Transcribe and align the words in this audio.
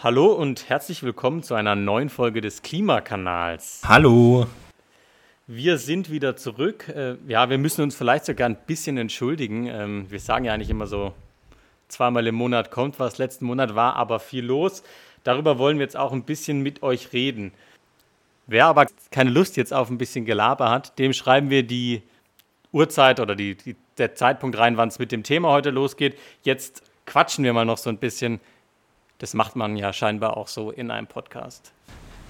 Hallo 0.00 0.26
und 0.26 0.68
herzlich 0.68 1.02
willkommen 1.02 1.42
zu 1.42 1.56
einer 1.56 1.74
neuen 1.74 2.08
Folge 2.08 2.40
des 2.40 2.62
Klimakanals. 2.62 3.80
Hallo. 3.84 4.46
Wir 5.48 5.76
sind 5.76 6.08
wieder 6.08 6.36
zurück. 6.36 6.88
Äh, 6.88 7.16
ja, 7.26 7.50
wir 7.50 7.58
müssen 7.58 7.82
uns 7.82 7.96
vielleicht 7.96 8.24
sogar 8.24 8.48
ein 8.48 8.56
bisschen 8.64 8.96
entschuldigen. 8.96 9.66
Ähm, 9.66 10.06
wir 10.08 10.20
sagen 10.20 10.44
ja 10.44 10.54
eigentlich 10.54 10.70
immer 10.70 10.86
so, 10.86 11.14
zweimal 11.88 12.28
im 12.28 12.36
Monat 12.36 12.70
kommt 12.70 13.00
was. 13.00 13.18
Letzten 13.18 13.46
Monat 13.46 13.74
war 13.74 13.96
aber 13.96 14.20
viel 14.20 14.44
los. 14.44 14.84
Darüber 15.24 15.58
wollen 15.58 15.78
wir 15.78 15.84
jetzt 15.84 15.96
auch 15.96 16.12
ein 16.12 16.22
bisschen 16.22 16.62
mit 16.62 16.84
euch 16.84 17.12
reden. 17.12 17.50
Wer 18.46 18.66
aber 18.66 18.86
keine 19.10 19.30
Lust 19.30 19.56
jetzt 19.56 19.74
auf 19.74 19.90
ein 19.90 19.98
bisschen 19.98 20.24
Gelaber 20.24 20.70
hat, 20.70 20.96
dem 21.00 21.12
schreiben 21.12 21.50
wir 21.50 21.64
die 21.64 22.02
Uhrzeit 22.70 23.18
oder 23.18 23.34
die, 23.34 23.56
die 23.56 23.74
der 23.96 24.14
Zeitpunkt 24.14 24.58
rein, 24.58 24.76
wann 24.76 24.90
es 24.90 25.00
mit 25.00 25.10
dem 25.10 25.24
Thema 25.24 25.48
heute 25.48 25.70
losgeht. 25.70 26.16
Jetzt 26.44 26.84
quatschen 27.04 27.42
wir 27.42 27.52
mal 27.52 27.64
noch 27.64 27.78
so 27.78 27.90
ein 27.90 27.98
bisschen 27.98 28.38
das 29.18 29.34
macht 29.34 29.56
man 29.56 29.76
ja 29.76 29.92
scheinbar 29.92 30.36
auch 30.36 30.48
so 30.48 30.70
in 30.70 30.90
einem 30.90 31.06
Podcast. 31.06 31.72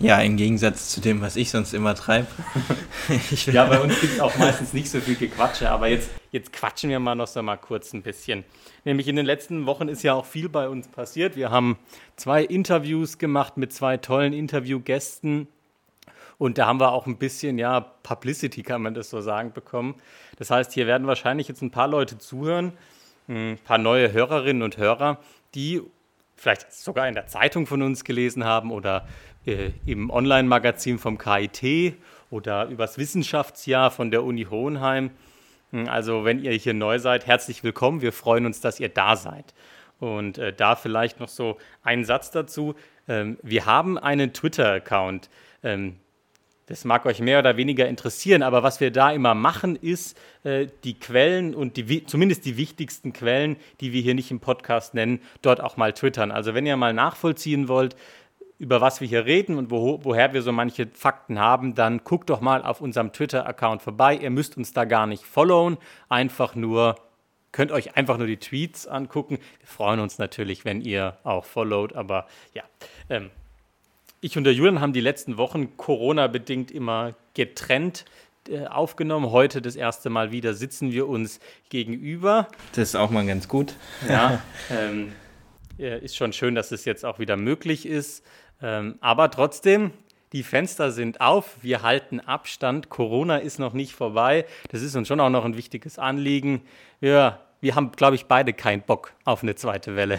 Ja, 0.01 0.21
im 0.21 0.37
Gegensatz 0.37 0.91
zu 0.91 1.01
dem, 1.01 1.21
was 1.21 1.35
ich 1.35 1.51
sonst 1.51 1.75
immer 1.75 1.95
treibe. 1.97 2.29
ja, 3.47 3.65
bei 3.65 3.81
uns 3.81 4.01
gibt 4.01 4.13
es 4.15 4.21
auch 4.21 4.37
meistens 4.39 4.73
nicht 4.73 4.89
so 4.89 5.01
viel 5.01 5.17
Gequatsche, 5.17 5.69
aber 5.71 5.89
jetzt, 5.89 6.11
jetzt 6.31 6.53
quatschen 6.53 6.89
wir 6.89 7.01
mal 7.01 7.17
noch 7.17 7.27
so 7.27 7.43
mal 7.43 7.57
kurz 7.57 7.93
ein 7.93 8.03
bisschen. 8.03 8.45
Nämlich 8.85 9.09
in 9.09 9.17
den 9.17 9.27
letzten 9.27 9.67
Wochen 9.67 9.89
ist 9.89 10.05
ja 10.05 10.15
auch 10.15 10.25
viel 10.25 10.49
bei 10.49 10.69
uns 10.69 10.87
passiert. 10.87 11.35
Wir 11.35 11.51
haben 11.51 11.79
zwei 12.15 12.45
Interviews 12.45 13.19
gemacht 13.19 13.57
mit 13.57 13.73
zwei 13.73 13.97
tollen 13.97 14.33
Interviewgästen 14.33 15.49
und 16.39 16.59
da 16.59 16.67
haben 16.67 16.79
wir 16.79 16.93
auch 16.93 17.07
ein 17.07 17.19
bisschen, 17.19 17.59
ja, 17.59 17.81
Publicity 17.81 18.63
kann 18.63 18.83
man 18.83 18.95
das 18.95 19.11
so 19.11 19.21
sagen, 19.21 19.53
bekommen. 19.53 19.97
Das 20.37 20.51
heißt, 20.51 20.73
hier 20.73 20.87
werden 20.87 21.09
wahrscheinlich 21.09 21.49
jetzt 21.49 21.63
ein 21.63 21.73
paar 21.73 21.89
Leute 21.89 22.19
zuhören, 22.19 22.73
ein 23.27 23.59
paar 23.65 23.79
neue 23.79 24.13
Hörerinnen 24.13 24.63
und 24.63 24.77
Hörer, 24.77 25.19
die 25.57 25.83
vielleicht 26.39 26.73
sogar 26.73 27.09
in 27.09 27.15
der 27.15 27.27
Zeitung 27.27 27.67
von 27.67 27.83
uns 27.83 28.05
gelesen 28.05 28.45
haben 28.45 28.71
oder 28.71 29.07
äh, 29.45 29.73
im 29.85 30.09
Online-Magazin 30.09 30.99
vom 30.99 31.19
KIT 31.19 31.97
oder 32.31 32.67
übers 32.67 32.97
Wissenschaftsjahr 32.97 33.91
von 33.91 34.11
der 34.11 34.23
Uni 34.23 34.45
Hohenheim. 34.45 35.11
Hm, 35.73 35.89
also 35.89 36.25
wenn 36.25 36.43
ihr 36.43 36.53
hier 36.53 36.75
neu 36.75 36.99
seid, 36.99 37.27
herzlich 37.27 37.65
willkommen. 37.65 38.01
Wir 38.01 38.13
freuen 38.13 38.47
uns, 38.47 38.61
dass 38.61 38.79
ihr 38.81 38.89
da 38.89 39.17
seid. 39.17 39.53
Und 39.99 40.39
äh, 40.39 40.53
da 40.53 40.77
vielleicht 40.77 41.19
noch 41.19 41.29
so 41.29 41.59
ein 41.83 42.05
Satz 42.05 42.31
dazu. 42.31 42.75
Ähm, 43.09 43.37
wir 43.43 43.67
haben 43.67 43.99
einen 43.99 44.33
Twitter-Account. 44.33 45.29
Ähm, 45.65 45.97
das 46.69 46.85
mag 46.85 47.07
euch 47.07 47.21
mehr 47.21 47.39
oder 47.39 47.57
weniger 47.57 47.89
interessieren, 47.89 48.43
aber 48.43 48.63
was 48.63 48.79
wir 48.81 48.91
da 48.91 49.11
immer 49.11 49.35
machen, 49.35 49.75
ist 49.75 50.19
äh, 50.45 50.67
die 50.85 50.99
Quellen 50.99 51.55
und 51.55 51.79
die, 51.79 52.05
zumindest 52.05 52.45
die 52.45 52.59
wichtigsten 52.59 53.15
Quellen, 53.15 53.57
die 53.81 53.93
wir 53.93 54.03
hier 54.03 54.15
nicht 54.15 54.31
im 54.31 54.39
Podcast 54.39 54.93
nennen, 54.93 55.21
dort 55.41 55.63
auch 55.63 55.79
mal 55.79 55.95
twittern. 55.95 56.31
Also 56.31 56.53
wenn 56.53 56.67
ihr 56.67 56.77
mal 56.77 56.93
nachvollziehen 56.93 57.69
wollt, 57.69 57.97
über 58.59 58.83
was 58.83 59.01
wir 59.01 59.09
hier 59.09 59.25
reden 59.25 59.57
und 59.57 59.71
wo, 59.71 60.05
woher 60.05 60.35
wir 60.35 60.43
so 60.43 60.53
manche 60.53 60.89
Fakten 60.89 61.39
haben, 61.39 61.75
dann 61.75 62.05
guckt 62.05 62.29
doch 62.29 62.41
mal 62.41 62.63
auf 62.63 62.83
unserem 62.83 63.13
Twitter-Account 63.13 63.81
vorbei. 63.81 64.17
Ihr 64.17 64.31
müsst 64.31 64.57
uns 64.59 64.75
da 64.75 64.85
gar 64.85 65.07
nicht 65.07 65.25
followen, 65.25 65.79
einfach 66.11 66.55
nur, 66.55 66.97
könnt 67.51 67.73
euch 67.73 67.97
einfach 67.97 68.19
nur 68.19 68.27
die 68.27 68.37
Tweets 68.37 68.87
angucken. 68.87 69.39
Wir 69.61 69.67
freuen 69.67 70.01
uns 70.01 70.19
natürlich, 70.19 70.67
wenn 70.67 70.83
ihr 70.83 71.17
auch 71.23 71.47
followt, 71.47 71.95
aber 71.95 72.27
ja. 72.53 72.65
Ähm, 73.09 73.31
ich 74.21 74.37
und 74.37 74.45
der 74.45 74.53
Julian 74.53 74.81
haben 74.81 74.93
die 74.93 75.01
letzten 75.01 75.37
Wochen 75.37 75.77
Corona-bedingt 75.77 76.71
immer 76.71 77.15
getrennt 77.35 78.05
äh, 78.49 78.67
aufgenommen. 78.67 79.31
Heute 79.31 79.63
das 79.63 79.77
erste 79.77 80.11
Mal 80.11 80.33
wieder 80.33 80.55
sitzen 80.55 80.93
wir 80.93 81.09
uns 81.09 81.41
gegenüber. 81.71 82.49
Das 82.73 82.91
ist 82.91 82.95
auch 82.97 83.11
mal 83.11 83.27
ganz 83.27 83.49
gut. 83.49 83.75
Ja, 84.09 84.43
ähm, 84.71 85.13
ist 85.79 86.17
schon 86.17 86.33
schön, 86.33 86.55
dass 86.55 86.73
es 86.73 86.85
jetzt 86.85 87.05
auch 87.05 87.19
wieder 87.19 87.37
möglich 87.37 87.87
ist. 87.87 88.25
Ähm, 88.61 88.97
aber 89.01 89.31
trotzdem, 89.31 89.93
die 90.33 90.43
Fenster 90.43 90.91
sind 90.91 91.21
auf, 91.21 91.57
wir 91.63 91.83
halten 91.83 92.21
Abstand, 92.21 92.89
Corona 92.89 93.39
ist 93.39 93.59
noch 93.59 93.73
nicht 93.73 93.93
vorbei. 93.93 94.45
Das 94.71 94.83
ist 94.83 94.97
uns 94.97 95.07
schon 95.07 95.21
auch 95.21 95.31
noch 95.31 95.45
ein 95.45 95.57
wichtiges 95.57 95.99
Anliegen. 95.99 96.63
Ja, 97.01 97.41
wir 97.61 97.77
haben, 97.77 97.93
glaube 97.93 98.17
ich, 98.17 98.27
beide 98.27 98.53
keinen 98.53 98.83
Bock 98.83 99.13
auf 99.25 99.43
eine 99.43 99.55
zweite 99.55 99.95
Welle. 99.95 100.19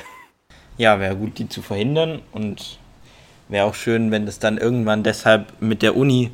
Ja, 0.78 1.00
wäre 1.00 1.16
gut, 1.18 1.38
die 1.40 1.50
zu 1.50 1.62
verhindern 1.62 2.22
und 2.32 2.80
wäre 3.50 3.66
auch 3.66 3.76
schön, 3.76 4.12
wenn 4.12 4.26
das 4.26 4.40
dann 4.40 4.58
irgendwann 4.58 5.04
deshalb 5.04 5.48
mit 5.60 5.82
der 5.82 5.98
Uni 5.98 6.32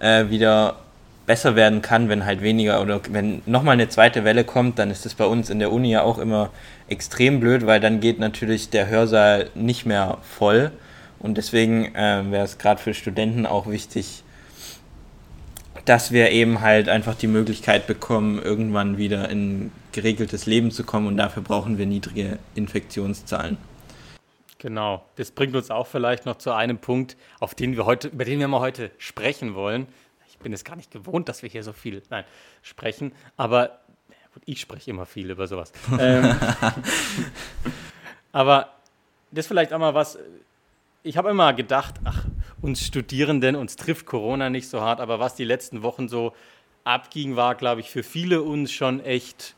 äh, 0.00 0.30
wieder 0.30 0.76
besser 1.26 1.56
werden 1.56 1.82
kann, 1.82 2.08
wenn 2.08 2.26
halt 2.26 2.42
weniger 2.42 2.82
oder 2.82 3.00
wenn 3.10 3.42
nochmal 3.46 3.74
eine 3.74 3.88
zweite 3.88 4.24
Welle 4.24 4.44
kommt, 4.44 4.78
dann 4.78 4.90
ist 4.90 5.04
das 5.04 5.14
bei 5.14 5.24
uns 5.24 5.50
in 5.50 5.58
der 5.58 5.72
Uni 5.72 5.90
ja 5.90 6.02
auch 6.02 6.18
immer 6.18 6.50
extrem 6.88 7.40
blöd, 7.40 7.66
weil 7.66 7.80
dann 7.80 8.00
geht 8.00 8.18
natürlich 8.18 8.70
der 8.70 8.88
Hörsaal 8.88 9.50
nicht 9.54 9.86
mehr 9.86 10.18
voll. 10.22 10.70
Und 11.18 11.38
deswegen 11.38 11.94
äh, 11.94 12.30
wäre 12.30 12.44
es 12.44 12.58
gerade 12.58 12.80
für 12.80 12.92
Studenten 12.92 13.46
auch 13.46 13.68
wichtig, 13.68 14.22
dass 15.86 16.12
wir 16.12 16.30
eben 16.30 16.60
halt 16.60 16.88
einfach 16.88 17.14
die 17.14 17.26
Möglichkeit 17.26 17.86
bekommen, 17.86 18.40
irgendwann 18.40 18.98
wieder 18.98 19.30
in 19.30 19.70
geregeltes 19.92 20.46
Leben 20.46 20.70
zu 20.70 20.84
kommen 20.84 21.06
und 21.06 21.16
dafür 21.16 21.42
brauchen 21.42 21.78
wir 21.78 21.86
niedrige 21.86 22.38
Infektionszahlen. 22.54 23.56
Genau, 24.64 25.04
das 25.16 25.30
bringt 25.30 25.54
uns 25.54 25.70
auch 25.70 25.86
vielleicht 25.86 26.24
noch 26.24 26.36
zu 26.36 26.50
einem 26.50 26.78
Punkt, 26.78 27.18
auf 27.38 27.54
den 27.54 27.76
wir 27.76 27.84
heute, 27.84 28.08
über 28.08 28.24
den 28.24 28.38
wir 28.40 28.48
mal 28.48 28.60
heute 28.60 28.90
sprechen 28.96 29.54
wollen. 29.54 29.86
Ich 30.26 30.38
bin 30.38 30.54
es 30.54 30.64
gar 30.64 30.74
nicht 30.74 30.90
gewohnt, 30.90 31.28
dass 31.28 31.42
wir 31.42 31.50
hier 31.50 31.62
so 31.62 31.74
viel 31.74 32.02
nein, 32.08 32.24
sprechen, 32.62 33.12
aber 33.36 33.80
gut, 34.32 34.42
ich 34.46 34.62
spreche 34.62 34.90
immer 34.90 35.04
viel 35.04 35.30
über 35.30 35.46
sowas. 35.48 35.70
ähm, 36.00 36.34
aber 38.32 38.70
das 39.32 39.44
ist 39.44 39.48
vielleicht 39.48 39.74
auch 39.74 39.78
mal 39.78 39.92
was, 39.92 40.18
ich 41.02 41.18
habe 41.18 41.28
immer 41.28 41.52
gedacht, 41.52 41.96
ach, 42.04 42.24
uns 42.62 42.86
Studierenden, 42.86 43.56
uns 43.56 43.76
trifft 43.76 44.06
Corona 44.06 44.48
nicht 44.48 44.70
so 44.70 44.80
hart, 44.80 44.98
aber 44.98 45.20
was 45.20 45.34
die 45.34 45.44
letzten 45.44 45.82
Wochen 45.82 46.08
so 46.08 46.32
abging, 46.84 47.36
war, 47.36 47.54
glaube 47.54 47.82
ich, 47.82 47.90
für 47.90 48.02
viele 48.02 48.40
uns 48.40 48.72
schon 48.72 49.04
echt 49.04 49.56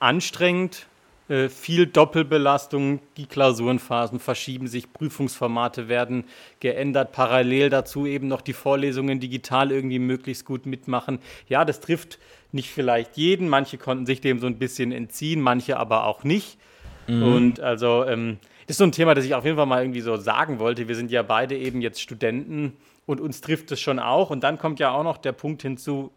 anstrengend 0.00 0.88
äh, 1.32 1.48
viel 1.48 1.86
Doppelbelastung, 1.86 3.00
die 3.16 3.24
Klausurenphasen 3.24 4.18
verschieben 4.18 4.66
sich, 4.66 4.92
Prüfungsformate 4.92 5.88
werden 5.88 6.24
geändert, 6.60 7.12
parallel 7.12 7.70
dazu 7.70 8.04
eben 8.04 8.28
noch 8.28 8.42
die 8.42 8.52
Vorlesungen 8.52 9.18
digital 9.18 9.72
irgendwie 9.72 9.98
möglichst 9.98 10.44
gut 10.44 10.66
mitmachen. 10.66 11.20
Ja, 11.48 11.64
das 11.64 11.80
trifft 11.80 12.18
nicht 12.52 12.68
vielleicht 12.68 13.16
jeden, 13.16 13.48
manche 13.48 13.78
konnten 13.78 14.04
sich 14.04 14.20
dem 14.20 14.40
so 14.40 14.46
ein 14.46 14.58
bisschen 14.58 14.92
entziehen, 14.92 15.40
manche 15.40 15.78
aber 15.78 16.04
auch 16.04 16.22
nicht. 16.22 16.58
Mhm. 17.06 17.22
Und 17.22 17.60
also 17.60 18.04
ähm, 18.04 18.36
das 18.66 18.74
ist 18.74 18.78
so 18.78 18.84
ein 18.84 18.92
Thema, 18.92 19.14
das 19.14 19.24
ich 19.24 19.34
auf 19.34 19.46
jeden 19.46 19.56
Fall 19.56 19.64
mal 19.64 19.80
irgendwie 19.80 20.02
so 20.02 20.18
sagen 20.18 20.58
wollte. 20.58 20.86
Wir 20.86 20.96
sind 20.96 21.10
ja 21.10 21.22
beide 21.22 21.56
eben 21.56 21.80
jetzt 21.80 22.02
Studenten 22.02 22.74
und 23.06 23.22
uns 23.22 23.40
trifft 23.40 23.72
es 23.72 23.80
schon 23.80 23.98
auch. 23.98 24.28
Und 24.28 24.44
dann 24.44 24.58
kommt 24.58 24.80
ja 24.80 24.90
auch 24.90 25.02
noch 25.02 25.16
der 25.16 25.32
Punkt 25.32 25.62
hinzu, 25.62 26.12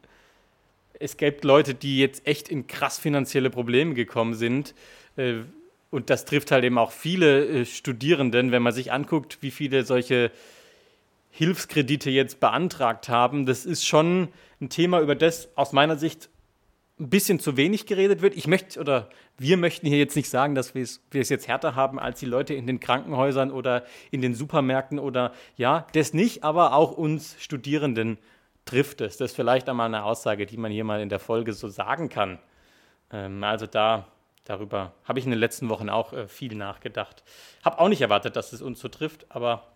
es 1.00 1.18
gibt 1.18 1.44
Leute, 1.44 1.74
die 1.74 2.00
jetzt 2.00 2.26
echt 2.28 2.50
in 2.50 2.68
krass 2.68 2.98
finanzielle 2.98 3.50
Probleme 3.50 3.94
gekommen 3.94 4.34
sind. 4.34 4.74
Äh, 5.16 5.36
und 5.92 6.10
das 6.10 6.26
trifft 6.26 6.52
halt 6.52 6.64
eben 6.64 6.78
auch 6.78 6.92
viele 6.92 7.46
äh, 7.46 7.66
Studierenden, 7.66 8.52
wenn 8.52 8.64
man 8.64 8.74
sich 8.74 8.92
anguckt, 8.92 9.38
wie 9.42 9.52
viele 9.52 9.86
solche 9.86 10.32
Hilfskredite 11.32 12.10
jetzt 12.10 12.40
beantragt 12.40 13.10
haben. 13.10 13.46
Das 13.46 13.66
ist 13.66 13.86
schon 13.86 14.30
ein 14.62 14.70
Thema, 14.70 15.02
über 15.02 15.16
das 15.16 15.50
aus 15.56 15.74
meiner 15.74 15.98
Sicht 15.98 16.30
ein 16.98 17.10
bisschen 17.10 17.40
zu 17.40 17.58
wenig 17.58 17.86
geredet 17.86 18.22
wird. 18.22 18.38
Ich 18.38 18.48
möchte 18.48 18.80
oder 18.80 19.10
wir 19.38 19.58
möchten 19.58 19.86
hier 19.86 19.98
jetzt 19.98 20.16
nicht 20.16 20.30
sagen, 20.30 20.56
dass 20.56 20.76
wir 20.76 20.82
es, 20.82 21.02
wir 21.12 21.22
es 21.22 21.28
jetzt 21.28 21.48
härter 21.48 21.76
haben 21.76 22.00
als 22.00 22.22
die 22.22 22.26
Leute 22.26 22.54
in 22.54 22.68
den 22.68 22.80
Krankenhäusern 22.80 23.52
oder 23.52 23.84
in 24.12 24.22
den 24.22 24.34
Supermärkten 24.34 24.98
oder 24.98 25.34
ja, 25.58 25.88
das 25.92 26.14
nicht, 26.14 26.46
aber 26.46 26.74
auch 26.74 26.94
uns 26.94 27.36
Studierenden 27.38 28.18
trifft 28.66 29.02
es. 29.02 29.18
Das 29.18 29.32
ist 29.32 29.36
vielleicht 29.36 29.70
einmal 29.70 29.88
eine 29.88 30.04
Aussage, 30.04 30.46
die 30.46 30.58
man 30.58 30.72
hier 30.72 30.84
mal 30.84 31.02
in 31.02 31.10
der 31.10 31.20
Folge 31.20 31.54
so 31.54 31.70
sagen 31.70 32.10
kann. 32.10 32.40
Ähm, 33.12 33.44
also 33.44 33.68
da, 33.68 34.08
darüber 34.44 34.94
habe 35.06 35.20
ich 35.20 35.26
in 35.26 35.32
den 35.32 35.40
letzten 35.40 35.70
Wochen 35.70 35.90
auch 35.90 36.14
äh, 36.14 36.28
viel 36.28 36.56
nachgedacht. 36.56 37.24
Habe 37.64 37.80
auch 37.80 37.90
nicht 37.90 38.02
erwartet, 38.02 38.36
dass 38.36 38.54
es 38.54 38.62
uns 38.62 38.80
so 38.80 38.88
trifft, 38.88 39.26
aber 39.30 39.68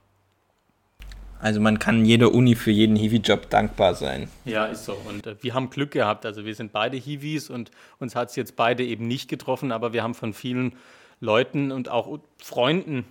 also 1.42 1.62
man 1.62 1.80
kann 1.80 2.04
jeder 2.04 2.34
Uni 2.34 2.56
für 2.56 2.72
jeden 2.72 2.98
Hiwi-Job 2.98 3.50
dankbar 3.50 3.96
sein. 3.96 4.30
Ja, 4.44 4.66
ist 4.66 4.84
so. 4.84 4.98
Und 5.08 5.26
äh, 5.26 5.42
wir 5.42 5.54
haben 5.54 5.70
Glück 5.70 5.92
gehabt. 5.92 6.26
Also 6.26 6.46
wir 6.46 6.54
sind 6.54 6.74
beide 6.74 6.98
Hiwis 6.98 7.50
und 7.50 7.72
uns 8.00 8.16
hat 8.16 8.30
es 8.30 8.36
jetzt 8.36 8.58
beide 8.58 8.84
eben 8.84 9.08
nicht 9.08 9.30
getroffen, 9.30 9.72
aber 9.72 9.94
wir 9.94 10.04
haben 10.04 10.16
von 10.16 10.34
vielen 10.34 10.76
Leuten 11.22 11.72
und 11.72 11.90
auch 11.90 12.20
Freunden 12.38 13.06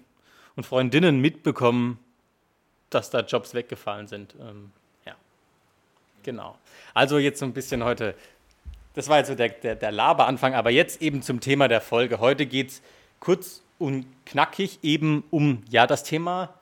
und 0.57 0.65
Freundinnen 0.65 1.21
mitbekommen, 1.21 1.99
dass 2.91 3.11
da 3.11 3.21
Jobs 3.21 3.55
weggefallen 3.55 4.09
sind. 4.09 4.35
Ähm, 4.41 4.73
Genau. 6.29 6.59
Also 6.93 7.17
jetzt 7.17 7.39
so 7.39 7.47
ein 7.47 7.55
bisschen 7.55 7.83
heute, 7.83 8.15
das 8.93 9.09
war 9.09 9.17
jetzt 9.17 9.29
so 9.29 9.35
der, 9.35 9.49
der, 9.49 9.77
der 9.77 9.91
Laberanfang, 9.91 10.53
aber 10.53 10.69
jetzt 10.69 11.01
eben 11.01 11.23
zum 11.23 11.41
Thema 11.41 11.69
der 11.69 11.81
Folge. 11.81 12.21
Heute 12.21 12.45
geht 12.45 12.69
es 12.69 12.83
kurz 13.19 13.63
und 13.79 14.05
knackig 14.27 14.79
eben 14.83 15.25
um 15.31 15.63
ja 15.71 15.87
das 15.87 16.03
Thema 16.03 16.53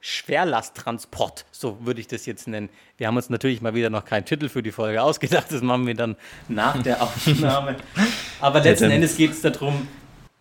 Schwerlasttransport, 0.00 1.44
so 1.52 1.78
würde 1.86 2.00
ich 2.00 2.08
das 2.08 2.26
jetzt 2.26 2.48
nennen. 2.48 2.70
Wir 2.98 3.06
haben 3.06 3.14
uns 3.14 3.30
natürlich 3.30 3.62
mal 3.62 3.72
wieder 3.72 3.88
noch 3.88 4.04
keinen 4.04 4.24
Titel 4.24 4.48
für 4.48 4.64
die 4.64 4.72
Folge 4.72 5.00
ausgedacht, 5.00 5.46
das 5.52 5.62
machen 5.62 5.86
wir 5.86 5.94
dann 5.94 6.16
nach 6.48 6.82
der 6.82 7.00
Aufnahme. 7.02 7.76
Aber 8.40 8.62
letzten 8.62 8.90
Endes 8.90 9.16
geht 9.16 9.30
es 9.30 9.42
darum, 9.42 9.86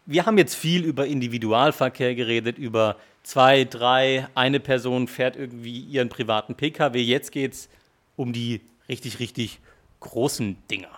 wir 0.08 0.26
haben 0.26 0.40
jetzt 0.40 0.56
viel 0.56 0.84
über 0.84 1.06
Individualverkehr 1.06 2.16
geredet, 2.16 2.58
über 2.58 2.96
zwei, 3.22 3.66
drei, 3.66 4.28
eine 4.34 4.60
Person 4.60 5.08
fährt 5.08 5.36
irgendwie 5.36 5.82
ihren 5.82 6.10
privaten 6.10 6.56
Pkw. 6.56 7.00
Jetzt 7.00 7.32
geht 7.32 7.54
es 7.54 7.70
um 8.16 8.34
die 8.34 8.62
richtig, 8.90 9.20
richtig 9.20 9.60
großen 10.00 10.58
Dinger. 10.70 10.90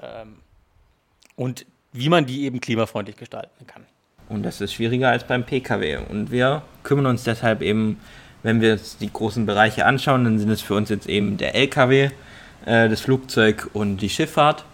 Ähm, 0.00 0.36
und 1.36 1.66
wie 1.92 2.08
man 2.08 2.26
die 2.26 2.44
eben 2.44 2.60
klimafreundlich 2.60 3.16
gestalten 3.16 3.66
kann. 3.66 3.84
Und 4.28 4.42
das 4.42 4.60
ist 4.60 4.72
schwieriger 4.72 5.10
als 5.10 5.24
beim 5.24 5.44
Pkw. 5.44 5.98
Und 6.08 6.30
wir 6.30 6.62
kümmern 6.82 7.06
uns 7.06 7.24
deshalb 7.24 7.62
eben, 7.62 8.00
wenn 8.42 8.60
wir 8.60 8.72
uns 8.72 8.96
die 8.96 9.12
großen 9.12 9.46
Bereiche 9.46 9.86
anschauen, 9.86 10.24
dann 10.24 10.38
sind 10.38 10.50
es 10.50 10.60
für 10.60 10.74
uns 10.74 10.88
jetzt 10.88 11.08
eben 11.08 11.36
der 11.36 11.54
Lkw, 11.54 12.10
äh, 12.64 12.88
das 12.88 13.00
Flugzeug 13.00 13.70
und 13.72 13.98
die 13.98 14.08
Schifffahrt. 14.08 14.64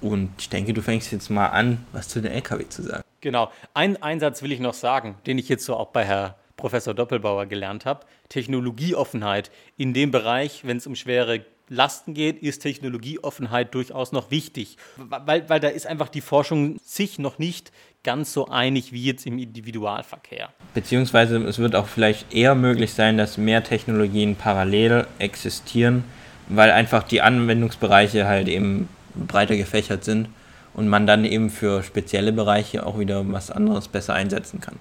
Und 0.00 0.30
ich 0.38 0.48
denke, 0.48 0.72
du 0.72 0.82
fängst 0.82 1.12
jetzt 1.12 1.30
mal 1.30 1.48
an, 1.48 1.84
was 1.92 2.08
zu 2.08 2.20
den 2.20 2.32
Lkw 2.32 2.68
zu 2.68 2.82
sagen. 2.82 3.02
Genau. 3.20 3.50
Einen 3.72 3.96
Einsatz 4.02 4.42
will 4.42 4.52
ich 4.52 4.60
noch 4.60 4.74
sagen, 4.74 5.16
den 5.26 5.38
ich 5.38 5.48
jetzt 5.48 5.64
so 5.64 5.76
auch 5.76 5.88
bei 5.88 6.04
Herr 6.04 6.36
Professor 6.64 6.94
Doppelbauer 6.94 7.44
gelernt 7.44 7.84
habe. 7.84 8.06
Technologieoffenheit. 8.30 9.50
In 9.76 9.92
dem 9.92 10.10
Bereich, 10.10 10.62
wenn 10.64 10.78
es 10.78 10.86
um 10.86 10.96
schwere 10.96 11.44
Lasten 11.68 12.14
geht, 12.14 12.42
ist 12.42 12.60
Technologieoffenheit 12.60 13.74
durchaus 13.74 14.12
noch 14.12 14.30
wichtig, 14.30 14.78
weil, 14.96 15.46
weil 15.50 15.60
da 15.60 15.68
ist 15.68 15.86
einfach 15.86 16.08
die 16.08 16.22
Forschung 16.22 16.78
sich 16.82 17.18
noch 17.18 17.38
nicht 17.38 17.70
ganz 18.02 18.32
so 18.32 18.48
einig 18.48 18.94
wie 18.94 19.04
jetzt 19.04 19.26
im 19.26 19.38
Individualverkehr. 19.38 20.54
Beziehungsweise 20.72 21.36
es 21.36 21.58
wird 21.58 21.76
auch 21.76 21.86
vielleicht 21.86 22.32
eher 22.32 22.54
möglich 22.54 22.94
sein, 22.94 23.18
dass 23.18 23.36
mehr 23.36 23.62
Technologien 23.62 24.34
parallel 24.34 25.06
existieren, 25.18 26.04
weil 26.48 26.70
einfach 26.70 27.02
die 27.02 27.20
Anwendungsbereiche 27.20 28.26
halt 28.26 28.48
eben 28.48 28.88
breiter 29.14 29.58
gefächert 29.58 30.02
sind 30.02 30.30
und 30.72 30.88
man 30.88 31.06
dann 31.06 31.26
eben 31.26 31.50
für 31.50 31.82
spezielle 31.82 32.32
Bereiche 32.32 32.86
auch 32.86 32.98
wieder 32.98 33.22
was 33.30 33.50
anderes 33.50 33.88
besser 33.88 34.14
einsetzen 34.14 34.62
kann. 34.62 34.76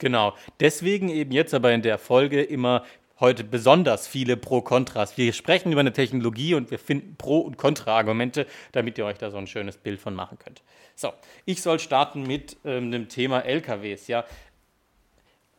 Genau. 0.00 0.34
Deswegen 0.58 1.10
eben 1.10 1.30
jetzt 1.30 1.54
aber 1.54 1.72
in 1.72 1.82
der 1.82 1.98
Folge 1.98 2.42
immer 2.42 2.84
heute 3.20 3.44
besonders 3.44 4.08
viele 4.08 4.38
Pro-Kontras. 4.38 5.18
Wir 5.18 5.32
sprechen 5.34 5.70
über 5.70 5.80
eine 5.80 5.92
Technologie 5.92 6.54
und 6.54 6.70
wir 6.70 6.78
finden 6.78 7.16
Pro- 7.16 7.40
und 7.40 7.58
Kontra-Argumente, 7.58 8.46
damit 8.72 8.96
ihr 8.96 9.04
euch 9.04 9.18
da 9.18 9.30
so 9.30 9.36
ein 9.36 9.46
schönes 9.46 9.76
Bild 9.76 10.00
von 10.00 10.14
machen 10.14 10.38
könnt. 10.38 10.62
So, 10.96 11.12
ich 11.44 11.60
soll 11.60 11.78
starten 11.78 12.22
mit 12.22 12.56
ähm, 12.64 12.90
dem 12.90 13.08
Thema 13.08 13.40
LKWs. 13.40 14.08
Ja, 14.08 14.24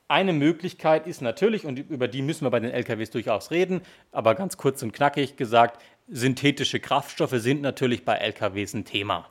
eine 0.07 0.33
Möglichkeit 0.33 1.05
ist 1.05 1.21
natürlich, 1.21 1.65
und 1.65 1.77
über 1.77 2.07
die 2.07 2.23
müssen 2.23 2.43
wir 2.45 2.49
bei 2.49 2.59
den 2.59 2.71
LKWs 2.71 3.11
durchaus 3.11 3.51
reden, 3.51 3.81
aber 4.11 4.33
ganz 4.33 4.57
kurz 4.57 4.81
und 4.81 4.91
knackig 4.91 5.37
gesagt, 5.37 5.81
synthetische 6.09 6.79
Kraftstoffe 6.79 7.35
sind 7.35 7.61
natürlich 7.61 8.03
bei 8.05 8.15
LKWs 8.15 8.73
ein 8.73 8.85
Thema. 8.85 9.29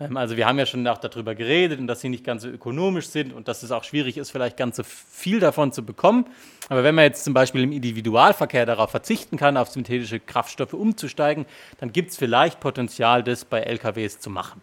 Ähm, 0.00 0.16
also 0.16 0.36
wir 0.36 0.46
haben 0.46 0.58
ja 0.58 0.66
schon 0.66 0.86
auch 0.86 0.98
darüber 0.98 1.34
geredet 1.34 1.78
und 1.78 1.86
dass 1.86 2.00
sie 2.00 2.08
nicht 2.08 2.24
ganz 2.24 2.42
so 2.42 2.48
ökonomisch 2.48 3.08
sind 3.08 3.32
und 3.32 3.48
dass 3.48 3.62
es 3.62 3.70
auch 3.70 3.84
schwierig 3.84 4.16
ist, 4.16 4.30
vielleicht 4.30 4.56
ganz 4.56 4.76
so 4.76 4.82
viel 4.84 5.40
davon 5.40 5.72
zu 5.72 5.84
bekommen. 5.84 6.26
Aber 6.68 6.84
wenn 6.84 6.94
man 6.94 7.04
jetzt 7.04 7.24
zum 7.24 7.34
Beispiel 7.34 7.62
im 7.62 7.72
Individualverkehr 7.72 8.66
darauf 8.66 8.90
verzichten 8.90 9.36
kann, 9.36 9.56
auf 9.56 9.68
synthetische 9.68 10.20
Kraftstoffe 10.20 10.74
umzusteigen, 10.74 11.46
dann 11.78 11.92
gibt 11.92 12.10
es 12.10 12.16
vielleicht 12.16 12.60
Potenzial, 12.60 13.22
das 13.22 13.44
bei 13.44 13.60
LKWs 13.60 14.20
zu 14.20 14.30
machen. 14.30 14.62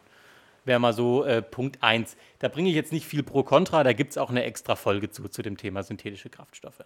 Wäre 0.63 0.79
mal 0.79 0.93
so 0.93 1.23
äh, 1.23 1.41
Punkt 1.41 1.81
1. 1.81 2.15
Da 2.39 2.47
bringe 2.47 2.69
ich 2.69 2.75
jetzt 2.75 2.91
nicht 2.91 3.05
viel 3.05 3.23
pro 3.23 3.43
Kontra, 3.43 3.83
da 3.83 3.93
gibt 3.93 4.11
es 4.11 4.17
auch 4.17 4.29
eine 4.29 4.43
extra 4.43 4.75
Folge 4.75 5.09
zu, 5.09 5.27
zu 5.27 5.41
dem 5.41 5.57
Thema 5.57 5.81
synthetische 5.81 6.29
Kraftstoffe. 6.29 6.83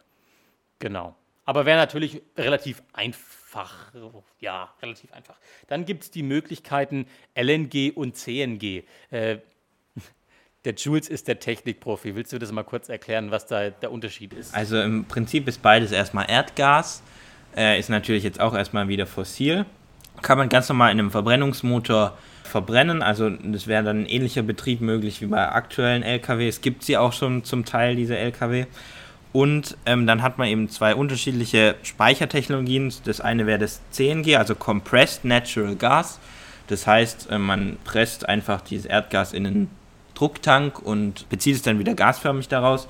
Genau. 0.80 1.16
Aber 1.46 1.66
wäre 1.66 1.78
natürlich 1.78 2.22
relativ 2.38 2.82
einfach. 2.94 3.45
Ja, 4.40 4.74
relativ 4.82 5.12
einfach. 5.14 5.36
Dann 5.68 5.86
gibt 5.86 6.04
es 6.04 6.12
die 6.12 6.24
Möglichkeiten 6.24 7.08
LNG 7.36 7.92
und 7.96 8.16
CNG. 8.16 8.84
Äh, 9.12 9.38
der 10.66 10.74
Jules 10.76 11.08
ist 11.08 11.28
der 11.28 11.40
Technikprofi. 11.40 12.16
Willst 12.16 12.34
du 12.34 12.40
das 12.40 12.52
mal 12.52 12.64
kurz 12.64 12.90
erklären, 12.90 13.32
was 13.32 13.48
da 13.48 13.70
der 13.70 13.92
Unterschied 13.92 14.34
ist? 14.34 14.54
Also 14.54 14.80
im 14.82 15.06
Prinzip 15.06 15.48
ist 15.48 15.62
beides 15.62 15.92
erstmal 15.92 16.30
Erdgas. 16.30 17.02
Äh, 17.56 17.80
ist 17.80 17.90
natürlich 17.90 18.24
jetzt 18.24 18.40
auch 18.40 18.54
erstmal 18.54 18.88
wieder 18.88 19.08
fossil. 19.08 19.66
Kann 20.22 20.38
man 20.38 20.50
ganz 20.50 20.70
normal 20.70 20.92
in 20.92 21.00
einem 21.00 21.12
Verbrennungsmotor 21.12 22.18
verbrennen. 22.44 23.02
Also 23.02 23.30
das 23.30 23.68
wäre 23.68 23.84
dann 23.84 24.04
ein 24.04 24.06
ähnlicher 24.06 24.44
Betrieb 24.44 24.82
möglich 24.82 25.22
wie 25.22 25.26
bei 25.26 25.50
aktuellen 25.50 26.04
LKW. 26.04 26.48
Es 26.48 26.62
gibt 26.62 26.84
sie 26.84 26.98
auch 26.98 27.14
schon 27.14 27.44
zum 27.44 27.66
Teil, 27.66 27.96
diese 27.96 28.18
LKW. 28.18 28.66
Und 29.36 29.76
ähm, 29.86 30.08
dann 30.08 30.22
hat 30.22 30.38
man 30.38 30.48
eben 30.48 30.70
zwei 30.70 30.96
unterschiedliche 30.96 31.76
Speichertechnologien. 31.84 32.94
Das 33.04 33.20
eine 33.20 33.46
wäre 33.46 33.60
das 33.60 33.82
CNG, 33.92 34.38
also 34.38 34.56
Compressed 34.56 35.26
Natural 35.26 35.76
Gas. 35.76 36.22
Das 36.68 36.88
heißt, 36.88 37.32
äh, 37.32 37.38
man 37.38 37.76
presst 37.84 38.30
einfach 38.30 38.62
dieses 38.62 38.86
Erdgas 38.86 39.34
in 39.34 39.46
einen 39.46 39.70
Drucktank 40.14 40.82
und 40.82 41.28
bezieht 41.28 41.58
es 41.58 41.64
dann 41.64 41.80
wieder 41.80 41.96
gasförmig 41.96 42.48
daraus. 42.48 42.88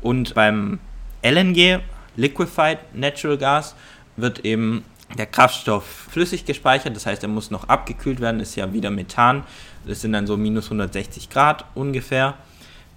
Und 0.00 0.34
beim 0.34 0.78
LNG, 1.22 1.80
Liquefied 2.14 2.78
Natural 2.94 3.36
Gas, 3.36 3.74
wird 4.16 4.44
eben 4.44 4.84
der 5.18 5.26
Kraftstoff 5.26 6.06
flüssig 6.12 6.44
gespeichert. 6.44 6.94
Das 6.94 7.04
heißt, 7.04 7.24
er 7.24 7.28
muss 7.28 7.50
noch 7.50 7.68
abgekühlt 7.68 8.20
werden. 8.20 8.40
Ist 8.40 8.54
ja 8.54 8.72
wieder 8.72 8.90
Methan. 8.90 9.42
Das 9.84 10.02
sind 10.02 10.12
dann 10.12 10.28
so 10.28 10.36
minus 10.36 10.66
160 10.66 11.30
Grad 11.30 11.64
ungefähr 11.74 12.36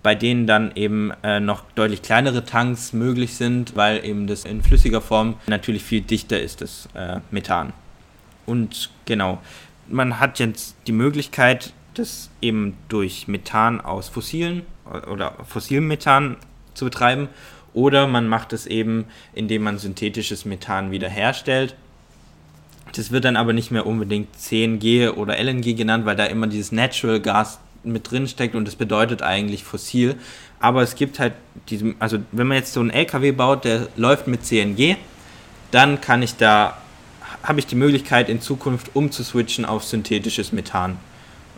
bei 0.04 0.16
denen 0.16 0.46
dann 0.46 0.72
eben 0.76 1.12
äh, 1.24 1.40
noch 1.40 1.64
deutlich 1.76 2.02
kleinere 2.02 2.44
Tanks 2.44 2.92
möglich 2.92 3.36
sind, 3.36 3.76
weil 3.76 4.06
eben 4.06 4.28
das 4.28 4.44
in 4.44 4.62
flüssiger 4.62 5.02
Form 5.02 5.36
natürlich 5.48 5.84
viel 5.84 6.02
dichter 6.02 6.40
ist, 6.40 6.62
das 6.62 6.90
äh, 6.94 7.22
Methan. 7.32 7.72
Und 8.46 8.90
genau, 9.06 9.40
man 9.88 10.20
hat 10.20 10.40
jetzt 10.40 10.76
die 10.88 10.92
Möglichkeit, 10.92 11.74
das 11.94 12.30
eben 12.42 12.78
durch 12.90 13.28
Methan 13.28 13.80
aus 13.80 14.10
fossilen 14.10 14.64
oder 15.10 15.36
fossilem 15.48 15.88
Methan 15.88 16.36
zu 16.74 16.86
betreiben 16.86 17.30
oder 17.74 18.08
man 18.08 18.28
macht 18.28 18.54
es 18.54 18.66
eben, 18.68 19.06
indem 19.34 19.64
man 19.64 19.78
synthetisches 19.78 20.46
Methan 20.46 20.92
wiederherstellt. 20.92 21.76
Das 22.96 23.12
wird 23.12 23.26
dann 23.26 23.38
aber 23.38 23.54
nicht 23.54 23.72
mehr 23.72 23.88
unbedingt 23.88 24.36
CNG 24.38 25.10
oder 25.10 25.42
LNG 25.42 25.76
genannt, 25.76 26.06
weil 26.06 26.16
da 26.16 26.26
immer 26.26 26.48
dieses 26.48 26.72
Natural 26.72 27.20
Gas 27.20 27.60
mit 27.84 28.10
drin 28.10 28.28
steckt 28.28 28.56
und 28.56 28.68
das 28.68 28.76
bedeutet 28.76 29.22
eigentlich 29.22 29.64
fossil. 29.64 30.16
Aber 30.60 30.82
es 30.82 30.96
gibt 30.96 31.20
halt 31.20 31.34
diese, 31.70 31.94
also 32.00 32.20
wenn 32.32 32.48
man 32.48 32.58
jetzt 32.58 32.74
so 32.74 32.80
einen 32.80 32.90
LKW 32.90 33.32
baut, 33.32 33.66
der 33.66 33.88
läuft 33.96 34.28
mit 34.28 34.46
CNG, 34.46 34.96
dann 35.72 36.02
kann 36.02 36.22
ich 36.22 36.36
da, 36.36 36.78
habe 37.44 37.60
ich 37.60 37.66
die 37.66 37.76
Möglichkeit 37.76 38.30
in 38.30 38.42
Zukunft 38.42 38.96
umzuswitchen 38.96 39.66
auf 39.66 39.84
synthetisches 39.84 40.52
Methan. 40.52 40.98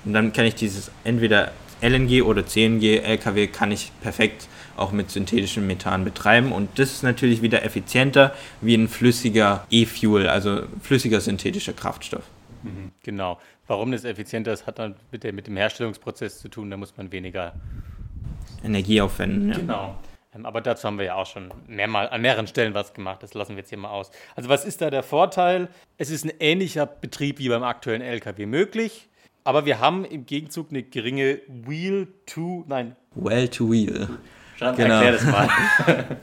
Und 0.06 0.14
dann 0.14 0.34
kann 0.34 0.46
ich 0.46 0.56
dieses 0.56 0.92
entweder 1.04 1.52
LNG 1.82 2.24
oder 2.24 2.46
CNG 2.46 3.00
LKW 3.04 3.48
kann 3.48 3.72
ich 3.72 3.92
perfekt 4.02 4.48
auch 4.78 4.92
mit 4.92 5.12
synthetischem 5.12 5.68
Methan 5.68 6.04
betreiben 6.04 6.52
und 6.52 6.80
das 6.80 6.92
ist 6.92 7.04
natürlich 7.04 7.42
wieder 7.42 7.64
effizienter 7.64 8.34
wie 8.62 8.76
ein 8.76 8.88
flüssiger 8.88 9.66
E-Fuel, 9.70 10.28
also 10.28 10.64
flüssiger 10.82 11.22
synthetischer 11.22 11.74
Kraftstoff. 11.74 12.24
Mhm, 12.64 12.92
genau. 13.04 13.40
Warum 13.68 13.92
das 13.92 14.04
effizienter 14.04 14.54
ist, 14.54 14.68
hat 14.68 14.80
dann 14.80 14.96
mit, 15.12 15.24
der, 15.24 15.34
mit 15.34 15.48
dem 15.48 15.58
Herstellungsprozess 15.58 16.40
zu 16.40 16.50
tun. 16.50 16.70
Da 16.70 16.78
muss 16.78 16.96
man 16.98 17.12
weniger 17.12 17.54
Energie 18.64 19.02
aufwenden. 19.02 19.50
Ja. 19.50 19.58
Genau. 19.58 19.96
Ähm, 20.36 20.46
aber 20.46 20.62
dazu 20.62 20.88
haben 20.88 20.98
wir 20.98 21.06
ja 21.06 21.16
auch 21.16 21.26
schon 21.26 21.52
mehrmal, 21.68 22.10
an 22.10 22.22
mehreren 22.22 22.48
Stellen 22.48 22.74
was 22.74 22.94
gemacht. 22.94 23.24
Das 23.24 23.34
lassen 23.34 23.52
wir 23.52 23.58
jetzt 23.58 23.70
hier 23.70 23.78
mal 23.78 23.90
aus. 23.90 24.12
Also, 24.36 24.50
was 24.50 24.66
ist 24.66 24.82
da 24.82 24.90
der 24.90 25.04
Vorteil? 25.04 25.70
Es 25.98 26.10
ist 26.10 26.26
ein 26.26 26.34
ähnlicher 26.40 26.86
Betrieb 26.86 27.40
wie 27.40 27.50
beim 27.50 27.64
aktuellen 27.64 28.02
LKW 28.02 28.46
möglich. 28.46 29.10
Aber 29.44 29.66
wir 29.66 29.80
haben 29.80 30.06
im 30.06 30.26
Gegenzug 30.26 30.72
eine 30.72 30.82
geringe 30.82 31.40
Wheel-to, 31.48 32.66
nein. 32.68 32.96
Well-to-Wheel. 34.60 34.88
Genau. 34.88 35.02
Erklär 35.02 35.12
das 35.12 35.24
mal. 35.26 35.50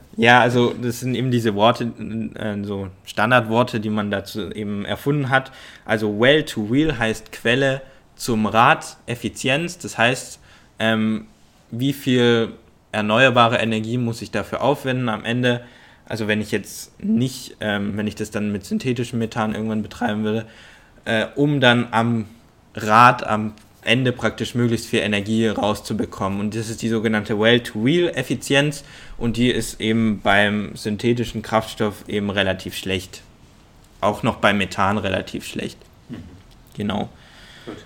ja, 0.16 0.40
also 0.40 0.74
das 0.80 1.00
sind 1.00 1.14
eben 1.14 1.30
diese 1.30 1.54
Worte, 1.54 1.84
äh, 1.84 2.62
so 2.64 2.88
Standardworte, 3.04 3.80
die 3.80 3.90
man 3.90 4.10
dazu 4.10 4.50
eben 4.50 4.84
erfunden 4.84 5.30
hat. 5.30 5.52
Also 5.84 6.18
well 6.18 6.44
to 6.44 6.70
wheel 6.70 6.98
heißt 6.98 7.32
Quelle 7.32 7.82
zum 8.16 8.46
Rad, 8.46 8.96
Effizienz. 9.06 9.78
Das 9.78 9.98
heißt, 9.98 10.40
ähm, 10.78 11.26
wie 11.70 11.92
viel 11.92 12.52
erneuerbare 12.92 13.56
Energie 13.56 13.98
muss 13.98 14.22
ich 14.22 14.30
dafür 14.30 14.62
aufwenden 14.62 15.08
am 15.08 15.24
Ende? 15.24 15.62
Also 16.06 16.28
wenn 16.28 16.40
ich 16.40 16.50
jetzt 16.50 17.02
nicht, 17.02 17.56
ähm, 17.60 17.96
wenn 17.96 18.06
ich 18.06 18.14
das 18.14 18.30
dann 18.30 18.52
mit 18.52 18.64
synthetischem 18.64 19.18
Methan 19.18 19.54
irgendwann 19.54 19.82
betreiben 19.82 20.24
würde, 20.24 20.46
äh, 21.04 21.26
um 21.34 21.60
dann 21.60 21.88
am 21.90 22.26
Rad, 22.74 23.26
am 23.26 23.54
Ende 23.84 24.12
praktisch 24.12 24.54
möglichst 24.54 24.86
viel 24.86 25.00
Energie 25.00 25.48
rauszubekommen. 25.48 26.40
Und 26.40 26.54
das 26.54 26.68
ist 26.68 26.82
die 26.82 26.88
sogenannte 26.88 27.38
Well-to-Wheel-Effizienz 27.38 28.84
und 29.18 29.36
die 29.36 29.50
ist 29.50 29.80
eben 29.80 30.20
beim 30.20 30.76
synthetischen 30.76 31.42
Kraftstoff 31.42 32.04
eben 32.08 32.30
relativ 32.30 32.76
schlecht. 32.76 33.22
Auch 34.00 34.22
noch 34.22 34.36
beim 34.36 34.58
Methan 34.58 34.98
relativ 34.98 35.46
schlecht. 35.46 35.78
Mhm. 36.08 36.16
Genau. 36.74 37.08
Gut. 37.66 37.76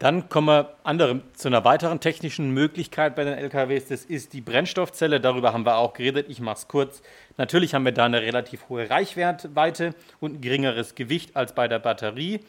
Dann 0.00 0.30
kommen 0.30 0.48
wir 0.48 0.76
andere, 0.82 1.20
zu 1.34 1.48
einer 1.48 1.62
weiteren 1.64 2.00
technischen 2.00 2.52
Möglichkeit 2.52 3.14
bei 3.16 3.24
den 3.24 3.34
LKWs. 3.34 3.88
Das 3.88 4.06
ist 4.06 4.32
die 4.32 4.40
Brennstoffzelle. 4.40 5.20
Darüber 5.20 5.52
haben 5.52 5.66
wir 5.66 5.76
auch 5.76 5.92
geredet. 5.92 6.26
Ich 6.30 6.40
mache 6.40 6.56
es 6.56 6.68
kurz. 6.68 7.02
Natürlich 7.36 7.74
haben 7.74 7.84
wir 7.84 7.92
da 7.92 8.06
eine 8.06 8.22
relativ 8.22 8.68
hohe 8.70 8.88
Reichweite 8.88 9.94
und 10.18 10.36
ein 10.36 10.40
geringeres 10.40 10.94
Gewicht 10.94 11.36
als 11.36 11.54
bei 11.54 11.68
der 11.68 11.80
Batterie. 11.80 12.40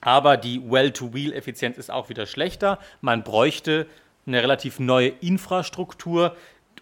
Aber 0.00 0.36
die 0.36 0.62
Well-to-Wheel-Effizienz 0.70 1.78
ist 1.78 1.90
auch 1.90 2.08
wieder 2.08 2.26
schlechter. 2.26 2.78
Man 3.00 3.24
bräuchte 3.24 3.86
eine 4.26 4.42
relativ 4.42 4.78
neue 4.78 5.08
Infrastruktur 5.08 6.36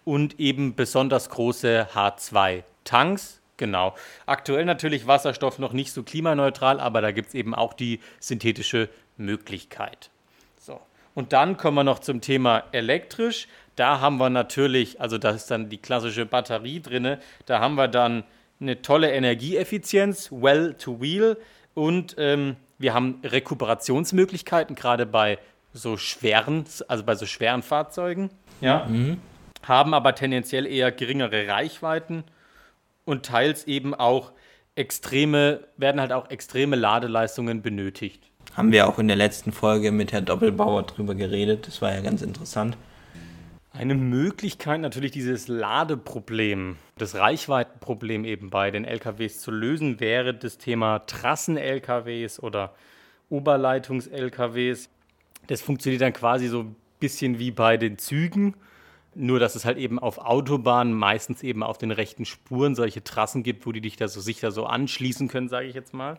und 0.05 0.39
eben 0.39 0.75
besonders 0.75 1.31
große 1.31 1.89
H2-Tanks. 1.95 3.41
Genau. 3.57 3.95
Aktuell 4.27 4.65
natürlich 4.65 5.07
Wasserstoff 5.07 5.59
noch 5.59 5.73
nicht 5.73 5.93
so 5.93 6.03
klimaneutral, 6.03 6.79
aber 6.79 7.01
da 7.01 7.11
gibt 7.11 7.29
es 7.29 7.35
eben 7.35 7.55
auch 7.55 7.73
die 7.73 8.01
synthetische 8.21 8.91
Möglichkeit. 9.17 10.11
So. 10.61 10.81
Und 11.15 11.33
dann 11.33 11.57
kommen 11.57 11.77
wir 11.77 11.85
noch 11.85 12.01
zum 12.01 12.21
Thema 12.21 12.65
elektrisch. 12.73 13.49
Da 13.75 14.01
haben 14.01 14.19
wir 14.19 14.31
natürlich, 14.31 15.01
also 15.01 15.17
da 15.17 15.31
ist 15.31 15.51
dann 15.51 15.71
die 15.71 15.79
klassische 15.79 16.27
Batterie 16.27 16.81
drin, 16.81 17.17
da 17.47 17.61
haben 17.61 17.75
wir 17.75 17.89
dann 17.89 18.25
eine 18.61 18.83
tolle 18.83 19.11
Energieeffizienz, 19.13 20.31
well 20.33 20.75
to 20.75 21.01
wheel 21.01 21.37
und 21.75 22.15
ähm, 22.19 22.57
wir 22.79 22.95
haben 22.95 23.21
Rekuperationsmöglichkeiten, 23.23 24.77
gerade 24.77 25.07
bei 25.07 25.39
so 25.73 25.97
schweren, 25.97 26.65
also 26.89 27.05
bei 27.05 27.15
so 27.15 27.27
schweren 27.27 27.63
Fahrzeugen. 27.63 28.31
Ja. 28.61 28.87
Mhm. 28.87 29.19
Haben 29.63 29.95
aber 29.95 30.15
tendenziell 30.15 30.67
eher 30.67 30.93
geringere 30.93 31.49
Reichweiten 31.49 32.25
und 33.05 33.27
teils 33.27 33.65
eben 33.67 33.95
auch 33.95 34.33
extreme, 34.75 35.61
werden 35.77 36.01
halt 36.01 36.13
auch 36.13 36.31
extreme 36.31 36.77
Ladeleistungen 36.77 37.63
benötigt. 37.63 38.23
Haben 38.55 38.73
wir 38.73 38.89
auch 38.89 38.99
in 38.99 39.09
der 39.09 39.17
letzten 39.17 39.53
Folge 39.53 39.93
mit 39.93 40.13
Herrn 40.13 40.25
Doppelbauer 40.25 40.85
drüber 40.85 41.15
geredet. 41.15 41.67
Das 41.67 41.83
war 41.83 41.93
ja 41.93 42.01
ganz 42.01 42.23
interessant. 42.23 42.77
Eine 43.79 43.95
Möglichkeit 43.95 44.81
natürlich 44.81 45.11
dieses 45.11 45.49
Ladeproblem, 45.49 46.77
das 46.97 47.15
Reichweitenproblem 47.15 48.25
eben 48.25 48.49
bei 48.49 48.71
den 48.71 48.87
LKWs 48.87 49.41
zu 49.41 49.51
lösen, 49.51 50.01
wäre 50.01 50.33
das 50.33 50.57
Thema 50.57 51.01
Trassen-LKWs 51.01 52.43
oder 52.43 52.75
Oberleitungs-LKWs. 53.29 54.89
Das 55.49 55.61
funktioniert 55.61 56.01
dann 56.01 56.15
quasi 56.15 56.49
so 56.49 56.61
ein 56.61 56.77
bisschen 57.01 57.39
wie 57.39 57.51
bei 57.51 57.77
den 57.77 57.99
Zügen, 57.99 58.55
nur 59.15 59.41
dass 59.41 59.55
es 59.55 59.67
halt 59.67 59.77
eben 59.77 59.99
auf 59.99 60.17
Autobahnen 60.19 60.95
meistens 60.95 61.43
eben 61.43 61.63
auf 61.63 61.77
den 61.77 61.91
rechten 61.91 62.25
Spuren 62.25 62.75
solche 62.75 63.05
Trassen 63.05 63.43
gibt, 63.43 63.67
wo 63.67 63.73
die 63.73 63.83
dich 63.83 63.97
da 63.97 64.09
so 64.09 64.23
sicher 64.23 64.53
so 64.53 64.65
anschließen 64.65 65.29
können, 65.29 65.51
sage 65.51 65.67
ich 65.67 65.75
jetzt 65.75 65.93
mal. 65.93 66.19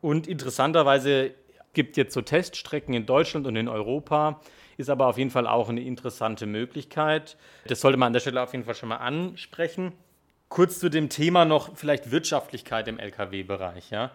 Und 0.00 0.28
interessanterweise 0.28 1.34
gibt 1.72 1.96
jetzt 1.96 2.14
so 2.14 2.22
Teststrecken 2.22 2.94
in 2.94 3.04
Deutschland 3.04 3.48
und 3.48 3.56
in 3.56 3.66
Europa, 3.66 4.40
ist 4.76 4.90
aber 4.90 5.06
auf 5.06 5.18
jeden 5.18 5.30
Fall 5.30 5.46
auch 5.46 5.68
eine 5.68 5.82
interessante 5.82 6.46
Möglichkeit. 6.46 7.36
Das 7.66 7.80
sollte 7.80 7.98
man 7.98 8.08
an 8.08 8.12
der 8.12 8.20
Stelle 8.20 8.42
auf 8.42 8.52
jeden 8.52 8.64
Fall 8.64 8.74
schon 8.74 8.88
mal 8.88 8.96
ansprechen. 8.96 9.92
Kurz 10.48 10.78
zu 10.78 10.88
dem 10.88 11.08
Thema 11.08 11.44
noch 11.44 11.76
vielleicht 11.76 12.10
Wirtschaftlichkeit 12.10 12.88
im 12.88 12.98
Lkw-Bereich. 12.98 13.90
Ja? 13.90 14.10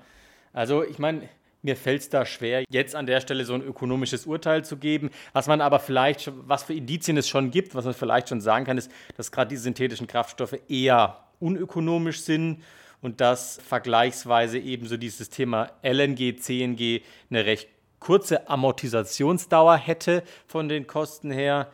Also 0.54 0.84
ich 0.84 1.00
meine, 1.00 1.28
mir 1.62 1.76
fällt 1.76 2.02
es 2.02 2.10
da 2.10 2.26
schwer, 2.26 2.64
jetzt 2.70 2.96
an 2.96 3.06
der 3.06 3.20
Stelle 3.20 3.44
so 3.44 3.54
ein 3.54 3.62
ökonomisches 3.62 4.26
Urteil 4.26 4.64
zu 4.64 4.78
geben. 4.78 5.10
Was 5.34 5.48
man 5.48 5.62
aber 5.62 5.80
vielleicht, 5.80 6.32
was 6.48 6.64
für 6.64 6.74
Indizien 6.74 7.18
es 7.18 7.28
schon 7.28 7.52
gibt, 7.52 7.76
was 7.76 7.86
man 7.86 7.94
vielleicht 7.94 8.30
schon 8.30 8.42
sagen 8.42 8.66
kann, 8.66 8.78
ist, 8.78 8.92
dass 9.18 9.32
gerade 9.32 9.50
die 9.50 9.58
synthetischen 9.58 10.08
Kraftstoffe 10.08 10.56
eher 10.70 11.18
unökonomisch 11.40 12.22
sind 12.22 12.64
und 13.02 13.22
dass 13.22 13.60
vergleichsweise 13.66 14.60
ebenso 14.60 14.98
dieses 14.98 15.30
Thema 15.30 15.72
LNG, 15.84 16.38
CNG 16.40 17.02
eine 17.30 17.46
recht 17.46 17.70
kurze 18.00 18.50
Amortisationsdauer 18.50 19.78
hätte 19.78 20.24
von 20.48 20.70
den 20.70 20.88
Kosten 20.88 21.32
her. 21.32 21.72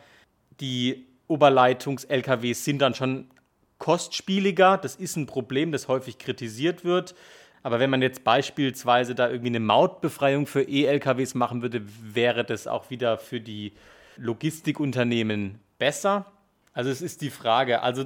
Die 0.60 1.06
Oberleitungs-LKWs 1.28 2.64
sind 2.64 2.80
dann 2.80 2.94
schon 2.94 3.30
kostspieliger. 3.78 4.78
Das 4.78 4.96
ist 4.96 5.16
ein 5.16 5.26
Problem, 5.26 5.72
das 5.72 5.88
häufig 5.88 6.18
kritisiert 6.18 6.84
wird. 6.84 7.14
Aber 7.62 7.80
wenn 7.80 7.90
man 7.90 8.00
jetzt 8.00 8.22
beispielsweise 8.22 9.14
da 9.14 9.28
irgendwie 9.28 9.48
eine 9.48 9.60
Mautbefreiung 9.60 10.46
für 10.46 10.62
E-LKWs 10.62 11.34
machen 11.34 11.62
würde, 11.62 11.82
wäre 11.84 12.44
das 12.44 12.66
auch 12.66 12.90
wieder 12.90 13.18
für 13.18 13.40
die 13.40 13.72
Logistikunternehmen 14.16 15.58
besser. 15.78 16.26
Also 16.72 16.90
es 16.90 17.02
ist 17.02 17.22
die 17.22 17.30
Frage. 17.30 17.82
Also 17.82 18.04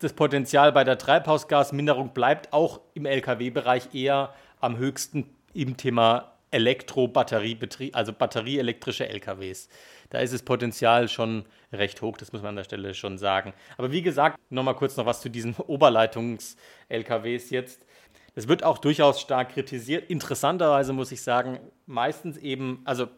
das 0.00 0.12
Potenzial 0.12 0.72
bei 0.72 0.82
der 0.82 0.98
Treibhausgasminderung 0.98 2.14
bleibt 2.14 2.52
auch 2.52 2.80
im 2.94 3.06
Lkw-Bereich 3.06 3.94
eher 3.94 4.34
am 4.60 4.76
höchsten 4.76 5.26
im 5.54 5.76
Thema 5.76 6.32
Elektro-Batteriebetrieb, 6.50 7.96
also 7.96 8.12
batterieelektrische 8.12 9.08
LKWs. 9.08 9.68
Da 10.10 10.18
ist 10.18 10.34
das 10.34 10.42
Potenzial 10.42 11.08
schon 11.08 11.44
recht 11.72 12.02
hoch, 12.02 12.16
das 12.16 12.32
muss 12.32 12.42
man 12.42 12.50
an 12.50 12.56
der 12.56 12.64
Stelle 12.64 12.94
schon 12.94 13.18
sagen. 13.18 13.54
Aber 13.76 13.92
wie 13.92 14.02
gesagt, 14.02 14.38
nochmal 14.50 14.74
kurz 14.74 14.96
noch 14.96 15.06
was 15.06 15.20
zu 15.20 15.28
diesen 15.28 15.54
Oberleitungs-LKWs 15.66 17.50
jetzt. 17.50 17.86
Das 18.34 18.48
wird 18.48 18.64
auch 18.64 18.78
durchaus 18.78 19.20
stark 19.20 19.50
kritisiert. 19.54 20.08
Interessanterweise 20.08 20.92
muss 20.92 21.12
ich 21.12 21.22
sagen, 21.22 21.60
meistens 21.86 22.36
eben, 22.36 22.80
also 22.84 23.08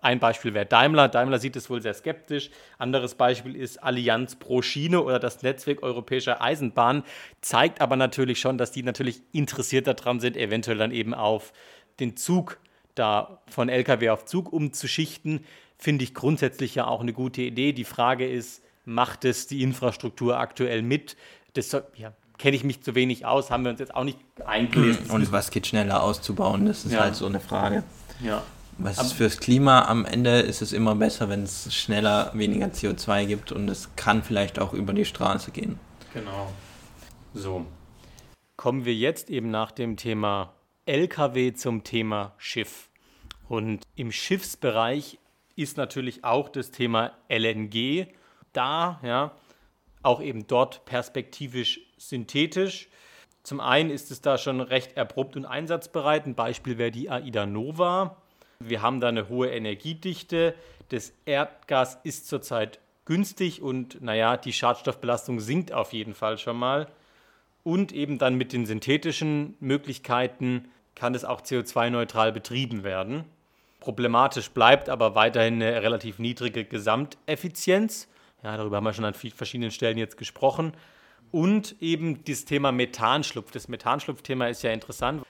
ein 0.00 0.18
Beispiel 0.18 0.54
wäre 0.54 0.66
Daimler. 0.66 1.08
Daimler 1.08 1.38
sieht 1.38 1.54
es 1.54 1.70
wohl 1.70 1.80
sehr 1.80 1.94
skeptisch. 1.94 2.50
Anderes 2.78 3.14
Beispiel 3.14 3.54
ist 3.54 3.82
Allianz 3.82 4.36
pro 4.36 4.62
Schiene 4.62 5.00
oder 5.02 5.18
das 5.18 5.42
Netzwerk 5.42 5.82
europäischer 5.82 6.42
Eisenbahnen. 6.42 7.04
Zeigt 7.40 7.80
aber 7.80 7.96
natürlich 7.96 8.40
schon, 8.40 8.58
dass 8.58 8.72
die 8.72 8.82
natürlich 8.82 9.22
interessiert 9.32 9.86
daran 9.86 10.18
sind, 10.18 10.36
eventuell 10.36 10.78
dann 10.78 10.90
eben 10.90 11.14
auf 11.14 11.52
den 12.00 12.16
Zug 12.16 12.58
da 12.94 13.40
von 13.48 13.68
LKW 13.68 14.10
auf 14.10 14.24
Zug 14.24 14.52
umzuschichten. 14.52 15.44
Finde 15.78 16.04
ich 16.04 16.14
grundsätzlich 16.14 16.74
ja 16.74 16.86
auch 16.86 17.00
eine 17.00 17.12
gute 17.12 17.42
Idee. 17.42 17.72
Die 17.72 17.84
Frage 17.84 18.28
ist, 18.28 18.62
macht 18.84 19.24
es 19.24 19.46
die 19.46 19.62
Infrastruktur 19.62 20.38
aktuell 20.38 20.82
mit? 20.82 21.16
Das 21.54 21.72
ja, 21.96 22.12
kenne 22.38 22.56
ich 22.56 22.64
mich 22.64 22.82
zu 22.82 22.94
wenig 22.94 23.26
aus, 23.26 23.50
haben 23.50 23.64
wir 23.64 23.70
uns 23.70 23.80
jetzt 23.80 23.94
auch 23.94 24.04
nicht 24.04 24.18
eingelesen. 24.44 25.10
Und 25.10 25.32
was 25.32 25.50
geht 25.50 25.66
schneller 25.66 26.02
auszubauen? 26.02 26.66
Das 26.66 26.84
ist 26.84 26.92
ja. 26.92 27.00
halt 27.00 27.14
so 27.14 27.26
eine 27.26 27.40
Frage. 27.40 27.82
Ja. 28.20 28.42
Was 28.78 29.00
ist 29.00 29.12
fürs 29.12 29.38
Klima 29.38 29.84
am 29.84 30.04
Ende 30.04 30.40
ist 30.40 30.62
es 30.62 30.72
immer 30.72 30.94
besser, 30.94 31.28
wenn 31.28 31.42
es 31.42 31.74
schneller 31.74 32.32
weniger 32.34 32.66
CO2 32.66 33.26
gibt 33.26 33.52
und 33.52 33.68
es 33.68 33.94
kann 33.96 34.22
vielleicht 34.22 34.58
auch 34.58 34.72
über 34.72 34.92
die 34.92 35.04
Straße 35.04 35.50
gehen. 35.50 35.78
Genau. 36.14 36.50
So. 37.34 37.66
Kommen 38.56 38.84
wir 38.84 38.94
jetzt 38.94 39.30
eben 39.30 39.50
nach 39.50 39.72
dem 39.72 39.96
Thema 39.96 40.52
LKW 40.86 41.52
zum 41.52 41.84
Thema 41.84 42.34
Schiff. 42.38 42.88
Und 43.48 43.82
im 43.94 44.10
Schiffsbereich 44.10 45.18
ist 45.56 45.76
natürlich 45.76 46.24
auch 46.24 46.48
das 46.48 46.70
Thema 46.70 47.12
LNG 47.28 48.06
da, 48.52 49.00
ja, 49.02 49.32
auch 50.02 50.20
eben 50.20 50.46
dort 50.46 50.84
perspektivisch 50.84 51.80
synthetisch. 51.96 52.88
Zum 53.42 53.60
einen 53.60 53.90
ist 53.90 54.10
es 54.10 54.20
da 54.20 54.38
schon 54.38 54.60
recht 54.60 54.96
erprobt 54.96 55.36
und 55.36 55.44
einsatzbereit. 55.44 56.26
Ein 56.26 56.34
Beispiel 56.34 56.78
wäre 56.78 56.90
die 56.90 57.10
AIDA 57.10 57.46
Nova. 57.46 58.16
Wir 58.58 58.82
haben 58.82 59.00
da 59.00 59.08
eine 59.08 59.28
hohe 59.28 59.50
Energiedichte. 59.50 60.54
Das 60.88 61.12
Erdgas 61.24 61.98
ist 62.04 62.28
zurzeit 62.28 62.80
günstig 63.04 63.62
und 63.62 64.00
naja, 64.00 64.36
die 64.36 64.52
Schadstoffbelastung 64.52 65.40
sinkt 65.40 65.72
auf 65.72 65.92
jeden 65.92 66.14
Fall 66.14 66.38
schon 66.38 66.56
mal. 66.56 66.88
Und 67.64 67.92
eben 67.92 68.18
dann 68.18 68.34
mit 68.34 68.52
den 68.52 68.66
synthetischen 68.66 69.56
Möglichkeiten 69.60 70.68
kann 70.94 71.14
es 71.14 71.24
auch 71.24 71.42
CO2-neutral 71.42 72.32
betrieben 72.32 72.82
werden. 72.82 73.24
Problematisch 73.80 74.50
bleibt 74.50 74.88
aber 74.88 75.14
weiterhin 75.14 75.54
eine 75.54 75.82
relativ 75.82 76.18
niedrige 76.18 76.64
Gesamteffizienz. 76.64 78.08
Ja, 78.42 78.56
darüber 78.56 78.76
haben 78.76 78.84
wir 78.84 78.92
schon 78.92 79.04
an 79.04 79.14
verschiedenen 79.14 79.70
Stellen 79.70 79.98
jetzt 79.98 80.16
gesprochen. 80.16 80.72
Und 81.30 81.76
eben 81.80 82.24
das 82.24 82.44
Thema 82.44 82.72
Methanschlupf. 82.72 83.52
Das 83.52 83.68
Methanschlupfthema 83.68 84.48
ist 84.48 84.62
ja 84.62 84.72
interessant 84.72 85.22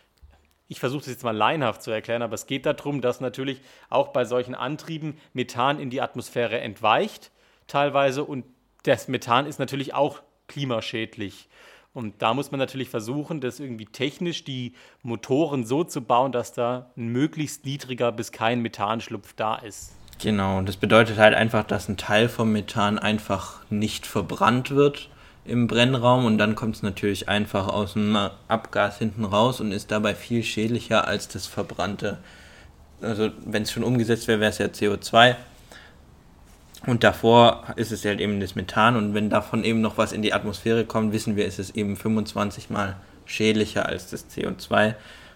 ich 0.72 0.80
versuche 0.80 1.00
das 1.00 1.10
jetzt 1.10 1.24
mal 1.24 1.36
laienhaft 1.36 1.82
zu 1.82 1.90
erklären, 1.90 2.22
aber 2.22 2.34
es 2.34 2.46
geht 2.46 2.64
darum, 2.64 3.02
dass 3.02 3.20
natürlich 3.20 3.60
auch 3.90 4.08
bei 4.08 4.24
solchen 4.24 4.54
Antrieben 4.54 5.18
Methan 5.34 5.78
in 5.78 5.90
die 5.90 6.00
Atmosphäre 6.00 6.60
entweicht, 6.60 7.30
teilweise, 7.66 8.24
und 8.24 8.46
das 8.84 9.06
Methan 9.06 9.44
ist 9.44 9.58
natürlich 9.58 9.92
auch 9.92 10.22
klimaschädlich. 10.48 11.50
Und 11.94 12.22
da 12.22 12.32
muss 12.32 12.50
man 12.50 12.58
natürlich 12.58 12.88
versuchen, 12.88 13.40
das 13.40 13.60
irgendwie 13.60 13.86
technisch 13.86 14.44
die 14.44 14.72
Motoren 15.02 15.66
so 15.66 15.84
zu 15.84 16.00
bauen, 16.00 16.32
dass 16.32 16.52
da 16.52 16.90
ein 16.96 17.08
möglichst 17.08 17.66
niedriger 17.66 18.12
bis 18.12 18.32
kein 18.32 18.60
Methanschlupf 18.60 19.34
da 19.34 19.56
ist. 19.56 19.92
Genau, 20.20 20.58
und 20.58 20.68
das 20.68 20.76
bedeutet 20.76 21.18
halt 21.18 21.34
einfach, 21.34 21.64
dass 21.64 21.88
ein 21.88 21.96
Teil 21.96 22.28
vom 22.28 22.52
Methan 22.52 22.98
einfach 22.98 23.60
nicht 23.70 24.06
verbrannt 24.06 24.70
wird, 24.70 25.10
im 25.44 25.66
Brennraum 25.66 26.24
und 26.24 26.38
dann 26.38 26.54
kommt 26.54 26.76
es 26.76 26.82
natürlich 26.82 27.28
einfach 27.28 27.68
aus 27.68 27.94
dem 27.94 28.16
Abgas 28.48 28.98
hinten 28.98 29.24
raus 29.24 29.60
und 29.60 29.72
ist 29.72 29.90
dabei 29.90 30.14
viel 30.14 30.44
schädlicher 30.44 31.08
als 31.08 31.28
das 31.28 31.46
verbrannte. 31.46 32.18
Also 33.00 33.30
wenn 33.44 33.64
es 33.64 33.72
schon 33.72 33.82
umgesetzt 33.82 34.28
wäre, 34.28 34.40
wäre 34.40 34.50
es 34.50 34.58
ja 34.58 34.66
CO2 34.66 35.34
und 36.86 37.04
davor 37.04 37.64
ist 37.76 37.92
es 37.92 38.04
halt 38.04 38.20
eben 38.20 38.40
das 38.40 38.54
Methan. 38.54 38.96
Und 38.96 39.14
wenn 39.14 39.30
davon 39.30 39.64
eben 39.64 39.80
noch 39.80 39.98
was 39.98 40.12
in 40.12 40.22
die 40.22 40.32
Atmosphäre 40.32 40.84
kommt, 40.84 41.12
wissen 41.12 41.36
wir, 41.36 41.46
ist 41.46 41.58
es 41.58 41.70
eben 41.70 41.96
25 41.96 42.70
mal 42.70 42.96
schädlicher 43.24 43.86
als 43.86 44.10
das 44.10 44.26
CO2 44.30 44.94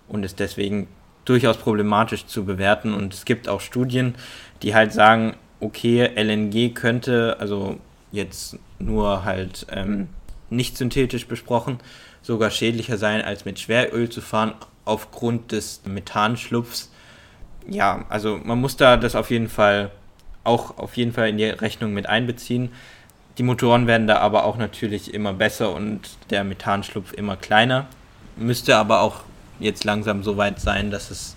und 0.09 0.25
ist 0.25 0.41
deswegen 0.41 0.88
durchaus 1.25 1.57
problematisch 1.57 2.26
zu 2.26 2.45
bewerten. 2.45 2.95
Und 2.95 3.15
es 3.15 3.25
gibt 3.25 3.49
auch 3.49 3.61
Studien, 3.61 4.15
die 4.62 4.75
halt 4.75 4.93
sagen, 4.93 5.37
okay, 5.61 6.11
LNG 6.17 6.75
könnte, 6.75 7.37
also 7.38 7.79
jetzt 8.12 8.59
nur 8.79 9.25
halt 9.25 9.67
ähm, 9.71 10.09
nicht 10.50 10.76
synthetisch 10.76 11.26
besprochen, 11.26 11.79
sogar 12.23 12.50
schädlicher 12.50 12.97
sein, 12.97 13.23
als 13.23 13.45
mit 13.45 13.59
Schweröl 13.59 14.09
zu 14.09 14.21
fahren, 14.21 14.55
aufgrund 14.85 15.53
des 15.53 15.83
Methanschlupfs, 15.85 16.91
ja, 17.69 18.05
also 18.09 18.38
man 18.43 18.61
muss 18.61 18.76
da 18.76 18.97
das 18.97 19.17
auf 19.17 19.31
jeden 19.31 19.49
Fall 19.49 19.91
auch 20.47 20.79
auf 20.79 20.97
jeden 20.97 21.12
Fall 21.12 21.29
in 21.29 21.38
die 21.38 21.45
Rechnung 21.45 21.93
mit 21.93 22.09
einbeziehen. 22.09 22.71
Die 23.38 23.43
Motoren 23.43 23.87
werden 23.87 24.07
da 24.07 24.19
aber 24.19 24.45
auch 24.45 24.57
natürlich 24.57 25.12
immer 25.12 25.33
besser 25.33 25.75
und 25.75 26.00
der 26.31 26.45
Methanschlupf 26.45 27.12
immer 27.12 27.37
kleiner. 27.37 27.87
Müsste 28.37 28.76
aber 28.76 29.00
auch 29.00 29.21
jetzt 29.59 29.85
langsam 29.85 30.23
so 30.23 30.37
weit 30.37 30.61
sein, 30.61 30.91
dass 30.91 31.11
es 31.11 31.37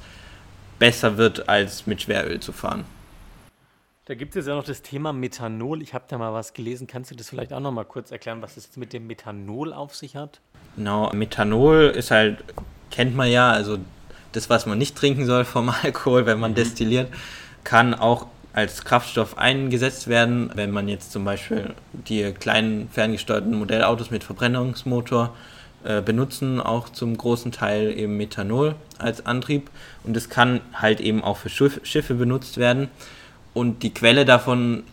besser 0.80 1.18
wird, 1.18 1.50
als 1.50 1.88
mit 1.88 2.01
Schweröl 2.01 2.39
zu 2.39 2.54
fahren. 2.54 2.86
Da 4.06 4.16
gibt 4.16 4.36
es 4.36 4.48
ja 4.48 4.56
noch 4.56 4.63
das 4.63 4.82
Thema 4.82 5.13
Methanol. 5.13 5.84
Ich 5.84 5.94
habe 5.94 6.06
da 6.08 6.18
mal 6.18 6.34
was 6.34 6.54
gelesen. 6.54 6.88
Kannst 6.88 7.12
du 7.12 7.16
das 7.16 7.30
vielleicht 7.30 7.54
auch 7.54 7.60
noch 7.60 7.72
mal 7.72 7.84
kurz 7.84 8.10
erklären, 8.10 8.42
was 8.42 8.58
es 8.58 8.66
jetzt 8.66 8.78
mit 8.78 8.92
dem 8.92 9.06
Methanol 9.06 9.72
auf 9.72 9.96
sich 9.96 10.16
hat? 10.16 10.39
Genau, 10.75 11.12
Methanol 11.13 11.94
ist 11.96 12.10
halt, 12.10 12.44
kennt 12.89 13.16
man 13.16 13.30
ja, 13.30 13.51
also 13.51 13.78
das, 14.32 14.50
was 14.50 14.66
man 14.66 14.78
nicht 14.78 14.96
trinken 14.96 15.25
soll 15.25 15.46
vom 15.46 15.70
Alkohol, 15.84 16.25
wenn 16.25 16.39
man 16.39 16.51
mhm. 16.51 16.56
destilliert, 16.56 17.13
kann 17.63 17.94
auch 17.94 18.25
als 18.53 18.84
Kraftstoff 18.84 19.38
eingesetzt 19.38 20.08
werden, 20.08 20.51
wenn 20.56 20.72
man 20.72 20.88
jetzt 20.88 21.12
zum 21.12 21.24
Beispiel 21.24 21.74
die 21.94 22.32
kleinen 22.34 22.89
ferngesteuerten 22.89 23.58
Modellautos 23.58 24.12
mit 24.12 24.24
Verbrennungsmotor 24.24 25.36
äh, 25.84 26.01
benutzen, 26.01 26.60
auch 26.60 26.89
zum 26.89 27.15
großen 27.15 27.51
Teil 27.51 27.98
eben 27.98 28.18
Methanol 28.18 28.75
als 28.98 29.25
Antrieb. 29.25 29.70
Und 30.03 30.18
es 30.18 30.29
kann 30.29 30.62
halt 30.74 31.00
eben 31.00 31.24
auch 31.24 31.38
für 31.38 31.50
Schiff, 31.50 31.79
Schiffe 31.84 32.15
benutzt 32.15 32.58
werden. 32.58 32.89
Und 33.53 33.84
die 33.84 33.94
Quelle 33.94 34.25
davon 34.25 34.84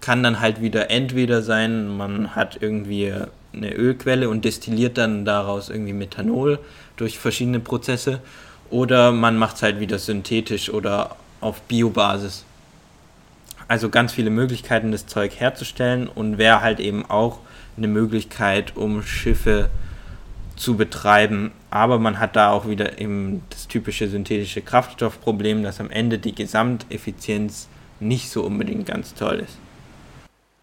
kann 0.00 0.22
dann 0.22 0.40
halt 0.40 0.60
wieder 0.60 0.90
entweder 0.90 1.42
sein, 1.42 1.88
man 1.96 2.34
hat 2.34 2.58
irgendwie 2.60 3.12
eine 3.52 3.72
Ölquelle 3.74 4.28
und 4.28 4.44
destilliert 4.44 4.98
dann 4.98 5.24
daraus 5.24 5.70
irgendwie 5.70 5.92
Methanol 5.92 6.58
durch 6.96 7.18
verschiedene 7.18 7.60
Prozesse. 7.60 8.20
Oder 8.70 9.12
man 9.12 9.36
macht 9.38 9.56
es 9.56 9.62
halt 9.62 9.80
wieder 9.80 9.98
synthetisch 9.98 10.70
oder 10.70 11.16
auf 11.40 11.62
Biobasis. 11.62 12.44
Also 13.72 13.88
ganz 13.88 14.12
viele 14.12 14.28
Möglichkeiten, 14.28 14.92
das 14.92 15.06
Zeug 15.06 15.40
herzustellen 15.40 16.06
und 16.06 16.36
wäre 16.36 16.60
halt 16.60 16.78
eben 16.78 17.08
auch 17.08 17.38
eine 17.78 17.88
Möglichkeit, 17.88 18.76
um 18.76 19.02
Schiffe 19.02 19.70
zu 20.56 20.76
betreiben. 20.76 21.52
Aber 21.70 21.98
man 21.98 22.18
hat 22.18 22.36
da 22.36 22.50
auch 22.50 22.68
wieder 22.68 23.00
eben 23.00 23.42
das 23.48 23.68
typische 23.68 24.08
synthetische 24.08 24.60
Kraftstoffproblem, 24.60 25.62
dass 25.62 25.80
am 25.80 25.88
Ende 25.88 26.18
die 26.18 26.34
Gesamteffizienz 26.34 27.70
nicht 27.98 28.28
so 28.28 28.42
unbedingt 28.42 28.84
ganz 28.84 29.14
toll 29.14 29.36
ist. 29.36 29.56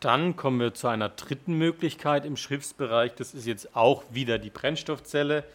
Dann 0.02 0.36
kommen 0.36 0.60
wir 0.60 0.76
zu 0.76 0.88
einer 0.88 1.10
dritten 1.10 1.56
Möglichkeit 1.58 2.28
im 2.28 2.38
Schiffsbereich. 2.38 3.16
Das 3.16 3.34
ist 3.34 3.48
jetzt 3.48 3.76
auch 3.76 4.04
wieder 4.12 4.38
die 4.38 4.52
Brennstoffzelle. 4.52 5.46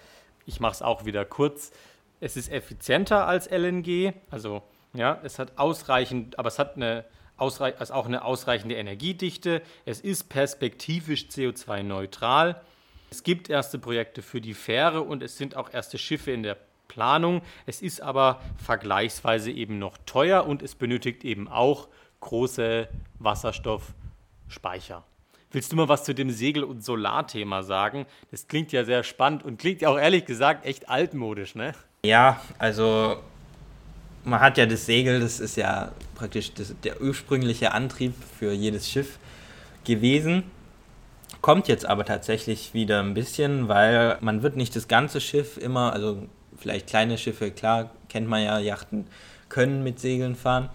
Ich 0.44 0.58
mache 0.58 0.72
es 0.72 0.82
auch 0.82 1.04
wieder 1.04 1.24
kurz. 1.24 1.70
Es 2.20 2.36
ist 2.36 2.50
effizienter 2.50 3.28
als 3.28 3.48
LNG, 3.48 4.12
also 4.28 4.64
ja, 4.92 5.20
es 5.22 5.38
hat 5.38 5.52
ausreichend, 5.54 6.36
aber 6.36 6.48
es 6.48 6.58
hat 6.58 6.74
eine 6.74 7.04
also 7.36 7.94
auch 7.94 8.06
eine 8.06 8.24
ausreichende 8.24 8.76
Energiedichte. 8.76 9.62
Es 9.84 10.00
ist 10.00 10.28
perspektivisch 10.28 11.26
CO2-neutral. 11.30 12.60
Es 13.10 13.22
gibt 13.22 13.50
erste 13.50 13.78
Projekte 13.78 14.22
für 14.22 14.40
die 14.40 14.54
Fähre 14.54 15.02
und 15.02 15.22
es 15.22 15.36
sind 15.36 15.56
auch 15.56 15.72
erste 15.72 15.98
Schiffe 15.98 16.32
in 16.32 16.42
der 16.42 16.56
Planung. 16.88 17.42
Es 17.66 17.82
ist 17.82 18.00
aber 18.00 18.40
vergleichsweise 18.56 19.50
eben 19.50 19.78
noch 19.78 19.98
teuer 20.06 20.46
und 20.46 20.62
es 20.62 20.74
benötigt 20.74 21.24
eben 21.24 21.48
auch 21.48 21.88
große 22.20 22.88
Wasserstoffspeicher. 23.18 25.04
Willst 25.50 25.70
du 25.70 25.76
mal 25.76 25.88
was 25.88 26.02
zu 26.02 26.14
dem 26.14 26.30
Segel- 26.30 26.64
und 26.64 26.84
Solarthema 26.84 27.62
sagen? 27.62 28.06
Das 28.32 28.48
klingt 28.48 28.72
ja 28.72 28.84
sehr 28.84 29.04
spannend 29.04 29.44
und 29.44 29.58
klingt 29.58 29.82
ja 29.82 29.88
auch 29.90 29.98
ehrlich 29.98 30.24
gesagt 30.24 30.66
echt 30.66 30.88
altmodisch, 30.88 31.54
ne? 31.54 31.74
Ja, 32.04 32.40
also 32.58 33.22
man 34.24 34.40
hat 34.40 34.58
ja 34.58 34.66
das 34.66 34.86
Segel, 34.86 35.20
das 35.20 35.40
ist 35.40 35.56
ja 35.56 35.92
praktisch 36.14 36.52
das, 36.54 36.74
der 36.82 37.00
ursprüngliche 37.00 37.72
Antrieb 37.72 38.14
für 38.38 38.52
jedes 38.52 38.90
Schiff 38.90 39.18
gewesen. 39.84 40.44
Kommt 41.40 41.68
jetzt 41.68 41.86
aber 41.86 42.04
tatsächlich 42.04 42.72
wieder 42.72 43.00
ein 43.00 43.14
bisschen, 43.14 43.68
weil 43.68 44.16
man 44.20 44.42
wird 44.42 44.56
nicht 44.56 44.74
das 44.76 44.88
ganze 44.88 45.20
Schiff 45.20 45.58
immer, 45.58 45.92
also 45.92 46.22
vielleicht 46.56 46.86
kleine 46.86 47.18
Schiffe, 47.18 47.50
klar, 47.50 47.90
kennt 48.08 48.28
man 48.28 48.42
ja, 48.42 48.58
Yachten 48.58 49.06
können 49.48 49.84
mit 49.84 50.00
Segeln 50.00 50.36
fahren, 50.36 50.70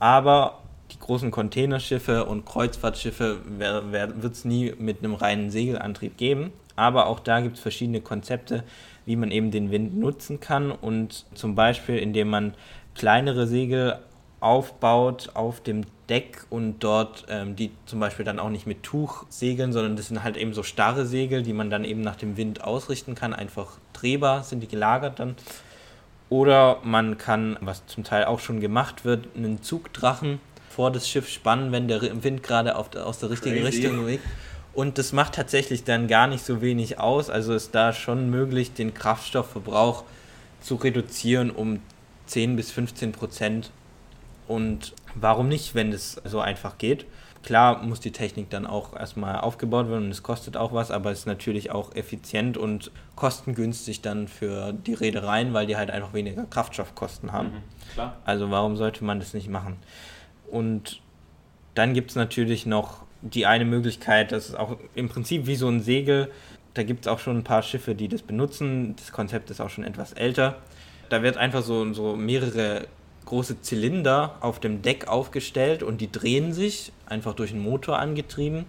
aber 0.00 0.58
die 0.90 0.98
großen 0.98 1.30
Containerschiffe 1.30 2.24
und 2.24 2.46
Kreuzfahrtschiffe 2.46 3.38
wird 3.58 4.32
es 4.32 4.44
nie 4.44 4.74
mit 4.78 4.98
einem 4.98 5.14
reinen 5.14 5.50
Segelantrieb 5.50 6.16
geben. 6.16 6.52
Aber 6.76 7.06
auch 7.06 7.20
da 7.20 7.40
gibt 7.40 7.56
es 7.56 7.62
verschiedene 7.62 8.00
Konzepte, 8.00 8.64
wie 9.04 9.16
man 9.16 9.30
eben 9.30 9.50
den 9.50 9.70
Wind 9.70 9.98
nutzen 9.98 10.38
kann 10.38 10.70
und 10.70 11.26
zum 11.34 11.54
Beispiel 11.54 11.98
indem 11.98 12.30
man 12.30 12.54
kleinere 12.98 13.46
Segel 13.46 13.98
aufbaut 14.40 15.30
auf 15.34 15.60
dem 15.60 15.84
Deck 16.08 16.44
und 16.50 16.80
dort 16.80 17.26
ähm, 17.28 17.56
die 17.56 17.70
zum 17.86 18.00
Beispiel 18.00 18.24
dann 18.24 18.38
auch 18.38 18.50
nicht 18.50 18.66
mit 18.66 18.82
Tuch 18.82 19.24
segeln, 19.28 19.72
sondern 19.72 19.96
das 19.96 20.08
sind 20.08 20.22
halt 20.22 20.36
eben 20.36 20.54
so 20.54 20.62
starre 20.62 21.06
Segel, 21.06 21.42
die 21.42 21.52
man 21.52 21.70
dann 21.70 21.84
eben 21.84 22.00
nach 22.00 22.16
dem 22.16 22.36
Wind 22.36 22.62
ausrichten 22.64 23.14
kann, 23.14 23.32
einfach 23.34 23.78
drehbar 23.92 24.44
sind 24.44 24.60
die 24.60 24.68
gelagert 24.68 25.18
dann. 25.18 25.34
Oder 26.30 26.78
man 26.82 27.18
kann, 27.18 27.56
was 27.60 27.86
zum 27.86 28.04
Teil 28.04 28.26
auch 28.26 28.40
schon 28.40 28.60
gemacht 28.60 29.04
wird, 29.04 29.28
einen 29.34 29.62
Zugdrachen 29.62 30.40
vor 30.68 30.90
das 30.90 31.08
Schiff 31.08 31.28
spannen, 31.28 31.72
wenn 31.72 31.88
der 31.88 32.22
Wind 32.22 32.42
gerade 32.42 32.76
auf, 32.76 32.94
aus 32.94 33.18
der 33.18 33.30
richtigen 33.30 33.62
Crazy. 33.62 33.86
Richtung 33.86 34.06
weht. 34.06 34.20
Und 34.74 34.98
das 34.98 35.12
macht 35.12 35.34
tatsächlich 35.34 35.84
dann 35.84 36.06
gar 36.06 36.26
nicht 36.26 36.44
so 36.44 36.60
wenig 36.60 37.00
aus. 37.00 37.30
Also 37.30 37.54
ist 37.54 37.74
da 37.74 37.92
schon 37.92 38.30
möglich, 38.30 38.74
den 38.74 38.94
Kraftstoffverbrauch 38.94 40.04
zu 40.60 40.76
reduzieren 40.76 41.50
um 41.50 41.80
10 42.28 42.56
bis 42.56 42.70
15 42.70 43.12
Prozent. 43.12 43.70
Und 44.46 44.94
warum 45.14 45.48
nicht, 45.48 45.74
wenn 45.74 45.92
es 45.92 46.20
so 46.24 46.40
einfach 46.40 46.78
geht? 46.78 47.06
Klar 47.42 47.82
muss 47.82 48.00
die 48.00 48.10
Technik 48.10 48.50
dann 48.50 48.66
auch 48.66 48.94
erstmal 48.96 49.40
aufgebaut 49.40 49.88
werden 49.88 50.06
und 50.06 50.10
es 50.10 50.22
kostet 50.22 50.56
auch 50.56 50.72
was, 50.72 50.90
aber 50.90 51.12
es 51.12 51.20
ist 51.20 51.26
natürlich 51.26 51.70
auch 51.70 51.94
effizient 51.94 52.56
und 52.56 52.90
kostengünstig 53.14 54.02
dann 54.02 54.26
für 54.26 54.72
die 54.72 54.94
Reedereien, 54.94 55.54
weil 55.54 55.66
die 55.66 55.76
halt 55.76 55.90
einfach 55.90 56.12
weniger 56.12 56.44
Kraftstoffkosten 56.44 57.32
haben. 57.32 57.48
Mhm, 57.48 58.02
also 58.24 58.50
warum 58.50 58.76
sollte 58.76 59.04
man 59.04 59.20
das 59.20 59.34
nicht 59.34 59.48
machen? 59.48 59.76
Und 60.50 61.00
dann 61.74 61.94
gibt 61.94 62.10
es 62.10 62.16
natürlich 62.16 62.66
noch 62.66 63.04
die 63.22 63.46
eine 63.46 63.64
Möglichkeit, 63.64 64.32
das 64.32 64.48
ist 64.48 64.54
auch 64.56 64.76
im 64.94 65.08
Prinzip 65.08 65.46
wie 65.46 65.56
so 65.56 65.68
ein 65.68 65.80
Segel. 65.80 66.30
Da 66.74 66.82
gibt 66.82 67.06
es 67.06 67.08
auch 67.08 67.18
schon 67.18 67.38
ein 67.38 67.44
paar 67.44 67.62
Schiffe, 67.62 67.94
die 67.94 68.08
das 68.08 68.22
benutzen. 68.22 68.94
Das 68.96 69.10
Konzept 69.12 69.50
ist 69.50 69.60
auch 69.60 69.70
schon 69.70 69.84
etwas 69.84 70.12
älter. 70.12 70.56
Da 71.08 71.22
wird 71.22 71.36
einfach 71.36 71.62
so, 71.62 71.92
so 71.92 72.16
mehrere 72.16 72.86
große 73.24 73.60
Zylinder 73.60 74.36
auf 74.40 74.58
dem 74.58 74.82
Deck 74.82 75.08
aufgestellt 75.08 75.82
und 75.82 76.00
die 76.00 76.10
drehen 76.10 76.52
sich, 76.52 76.92
einfach 77.06 77.34
durch 77.34 77.52
einen 77.52 77.62
Motor 77.62 77.98
angetrieben. 77.98 78.64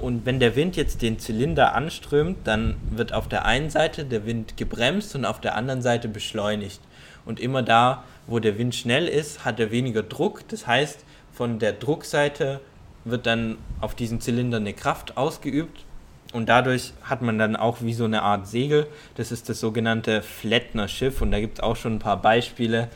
Und 0.00 0.24
wenn 0.24 0.38
der 0.38 0.54
Wind 0.54 0.76
jetzt 0.76 1.02
den 1.02 1.18
Zylinder 1.18 1.74
anströmt, 1.74 2.38
dann 2.44 2.76
wird 2.90 3.12
auf 3.12 3.28
der 3.28 3.44
einen 3.44 3.70
Seite 3.70 4.04
der 4.04 4.24
Wind 4.26 4.56
gebremst 4.56 5.16
und 5.16 5.24
auf 5.24 5.40
der 5.40 5.56
anderen 5.56 5.82
Seite 5.82 6.08
beschleunigt. 6.08 6.80
Und 7.24 7.40
immer 7.40 7.62
da, 7.62 8.04
wo 8.28 8.38
der 8.38 8.58
Wind 8.58 8.76
schnell 8.76 9.08
ist, 9.08 9.44
hat 9.44 9.58
er 9.58 9.72
weniger 9.72 10.04
Druck. 10.04 10.46
Das 10.48 10.68
heißt, 10.68 11.04
von 11.32 11.58
der 11.58 11.72
Druckseite 11.72 12.60
wird 13.04 13.26
dann 13.26 13.58
auf 13.80 13.96
diesen 13.96 14.20
Zylinder 14.20 14.58
eine 14.58 14.72
Kraft 14.72 15.16
ausgeübt 15.16 15.84
und 16.32 16.48
dadurch 16.48 16.92
hat 17.02 17.22
man 17.22 17.38
dann 17.38 17.56
auch 17.56 17.78
wie 17.80 17.94
so 17.94 18.04
eine 18.04 18.22
Art 18.22 18.46
Segel. 18.46 18.86
Das 19.14 19.32
ist 19.32 19.48
das 19.48 19.60
sogenannte 19.60 20.22
Flettner 20.22 20.86
Schiff. 20.86 21.22
Und 21.22 21.30
da 21.30 21.40
gibt 21.40 21.58
es 21.58 21.62
auch 21.62 21.76
schon 21.76 21.94
ein 21.94 21.98
paar 21.98 22.20
Beispiele. 22.20 22.88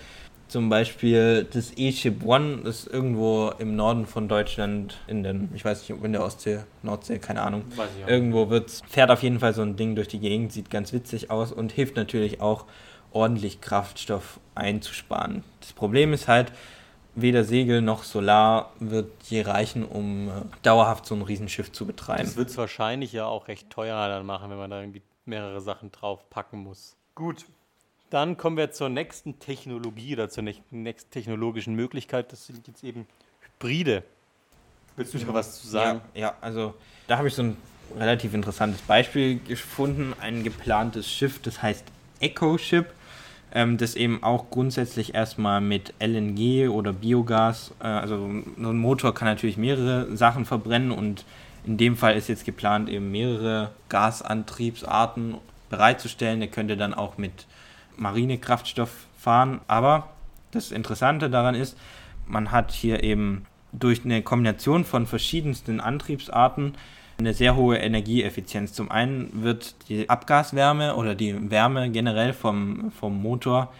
Zum 0.48 0.68
Beispiel 0.68 1.46
das 1.50 1.72
E-Ship 1.76 2.22
One, 2.26 2.58
das 2.62 2.80
ist 2.80 2.92
irgendwo 2.92 3.52
im 3.58 3.74
Norden 3.74 4.04
von 4.04 4.28
Deutschland, 4.28 4.98
in 5.06 5.22
den, 5.22 5.48
ich 5.54 5.64
weiß 5.64 5.88
nicht, 5.88 6.04
in 6.04 6.12
der 6.12 6.22
Ostsee, 6.22 6.58
Nordsee, 6.82 7.18
keine 7.18 7.40
Ahnung. 7.40 7.64
Irgendwo 8.06 8.50
wird's, 8.50 8.82
fährt 8.86 9.10
auf 9.10 9.22
jeden 9.22 9.40
Fall 9.40 9.54
so 9.54 9.62
ein 9.62 9.76
Ding 9.76 9.94
durch 9.96 10.08
die 10.08 10.18
Gegend, 10.20 10.52
sieht 10.52 10.68
ganz 10.68 10.92
witzig 10.92 11.30
aus 11.30 11.52
und 11.52 11.72
hilft 11.72 11.96
natürlich 11.96 12.42
auch 12.42 12.66
ordentlich 13.12 13.62
Kraftstoff 13.62 14.40
einzusparen. 14.54 15.42
Das 15.60 15.72
Problem 15.72 16.12
ist 16.12 16.28
halt, 16.28 16.52
weder 17.14 17.44
Segel 17.44 17.82
noch 17.82 18.04
Solar 18.04 18.72
wird 18.80 19.10
je 19.28 19.42
reichen, 19.42 19.84
um 19.84 20.28
äh, 20.28 20.32
dauerhaft 20.62 21.06
so 21.06 21.14
ein 21.14 21.22
Riesenschiff 21.22 21.72
zu 21.72 21.86
betreiben. 21.86 22.24
Das 22.24 22.36
wird 22.36 22.50
es 22.50 22.56
wahrscheinlich 22.56 23.12
ja 23.12 23.26
auch 23.26 23.48
recht 23.48 23.70
teuer 23.70 24.08
dann 24.08 24.24
machen, 24.26 24.50
wenn 24.50 24.58
man 24.58 24.70
da 24.70 24.80
irgendwie 24.80 25.02
mehrere 25.24 25.60
Sachen 25.60 25.92
drauf 25.92 26.28
packen 26.30 26.58
muss. 26.58 26.96
Gut, 27.14 27.44
dann 28.10 28.36
kommen 28.36 28.56
wir 28.56 28.70
zur 28.72 28.88
nächsten 28.88 29.38
Technologie 29.38 30.14
oder 30.14 30.28
zur 30.28 30.42
nächsten 30.42 31.10
technologischen 31.10 31.74
Möglichkeit. 31.74 32.32
Das 32.32 32.46
sind 32.46 32.66
jetzt 32.66 32.82
eben 32.82 33.06
Hybride. 33.40 34.02
Willst 34.96 35.14
du 35.14 35.18
da 35.18 35.32
was 35.32 35.60
zu 35.60 35.68
sagen? 35.68 36.00
Ja, 36.14 36.20
ja 36.20 36.34
also 36.40 36.74
da 37.06 37.18
habe 37.18 37.28
ich 37.28 37.34
so 37.34 37.42
ein 37.42 37.56
relativ 37.96 38.34
interessantes 38.34 38.80
Beispiel 38.82 39.38
gefunden. 39.38 40.14
Ein 40.20 40.44
geplantes 40.44 41.10
Schiff, 41.10 41.40
das 41.40 41.62
heißt 41.62 41.84
Echo 42.20 42.58
Ship 42.58 42.86
ähm, 43.54 43.76
das 43.76 43.94
eben 43.94 44.22
auch 44.22 44.50
grundsätzlich 44.50 45.14
erstmal 45.14 45.60
mit 45.60 45.94
LNG 46.00 46.68
oder 46.68 46.92
Biogas, 46.92 47.74
äh, 47.80 47.86
also 47.86 48.16
so 48.58 48.70
ein 48.70 48.78
Motor 48.78 49.14
kann 49.14 49.28
natürlich 49.28 49.56
mehrere 49.56 50.16
Sachen 50.16 50.44
verbrennen 50.44 50.90
und 50.90 51.24
in 51.64 51.76
dem 51.76 51.96
Fall 51.96 52.16
ist 52.16 52.28
jetzt 52.28 52.44
geplant, 52.44 52.88
eben 52.88 53.10
mehrere 53.12 53.70
Gasantriebsarten 53.88 55.36
bereitzustellen. 55.70 56.40
Der 56.40 56.48
könnte 56.48 56.76
dann 56.76 56.92
auch 56.92 57.18
mit 57.18 57.46
Marinekraftstoff 57.96 59.06
fahren, 59.16 59.60
aber 59.68 60.08
das 60.50 60.72
Interessante 60.72 61.30
daran 61.30 61.54
ist, 61.54 61.76
man 62.26 62.50
hat 62.50 62.72
hier 62.72 63.04
eben 63.04 63.46
durch 63.72 64.04
eine 64.04 64.22
Kombination 64.22 64.84
von 64.84 65.06
verschiedensten 65.06 65.80
Antriebsarten 65.80 66.74
eine 67.22 67.34
sehr 67.34 67.56
hohe 67.56 67.78
Energieeffizienz. 67.78 68.72
Zum 68.72 68.90
einen 68.90 69.42
wird 69.42 69.74
die 69.88 70.08
Abgaswärme 70.08 70.96
oder 70.96 71.14
die 71.14 71.50
Wärme 71.50 71.90
generell 71.90 72.32
vom, 72.32 72.90
vom 72.92 73.20
Motor 73.20 73.72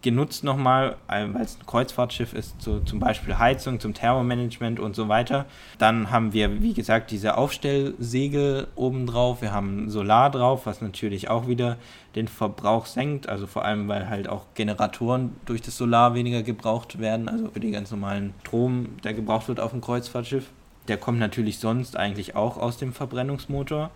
genutzt 0.00 0.44
nochmal, 0.44 0.96
weil 1.08 1.34
es 1.42 1.58
ein 1.58 1.66
Kreuzfahrtschiff 1.66 2.32
ist, 2.32 2.62
so 2.62 2.78
zum 2.80 3.00
Beispiel 3.00 3.36
Heizung, 3.36 3.80
zum 3.80 3.94
Thermomanagement 3.94 4.78
und 4.78 4.94
so 4.94 5.08
weiter. 5.08 5.46
Dann 5.78 6.10
haben 6.10 6.32
wir, 6.32 6.62
wie 6.62 6.72
gesagt, 6.72 7.10
diese 7.10 7.36
Aufstellsegel 7.36 8.68
oben 8.76 9.06
drauf. 9.06 9.42
Wir 9.42 9.52
haben 9.52 9.90
Solar 9.90 10.30
drauf, 10.30 10.66
was 10.66 10.80
natürlich 10.80 11.28
auch 11.30 11.48
wieder 11.48 11.78
den 12.14 12.28
Verbrauch 12.28 12.86
senkt. 12.86 13.28
Also 13.28 13.48
vor 13.48 13.64
allem, 13.64 13.88
weil 13.88 14.08
halt 14.08 14.28
auch 14.28 14.46
Generatoren 14.54 15.34
durch 15.46 15.62
das 15.62 15.76
Solar 15.76 16.14
weniger 16.14 16.44
gebraucht 16.44 17.00
werden. 17.00 17.28
Also 17.28 17.48
für 17.50 17.60
den 17.60 17.72
ganz 17.72 17.90
normalen 17.90 18.34
Strom, 18.42 18.98
der 19.02 19.14
gebraucht 19.14 19.48
wird 19.48 19.58
auf 19.58 19.72
dem 19.72 19.80
Kreuzfahrtschiff. 19.80 20.50
Der 20.88 20.96
kommt 20.96 21.18
natürlich 21.18 21.58
sonst 21.58 21.96
eigentlich 21.96 22.34
auch 22.34 22.56
aus 22.56 22.78
dem 22.78 22.92
Verbrennungsmotor. 22.92 23.90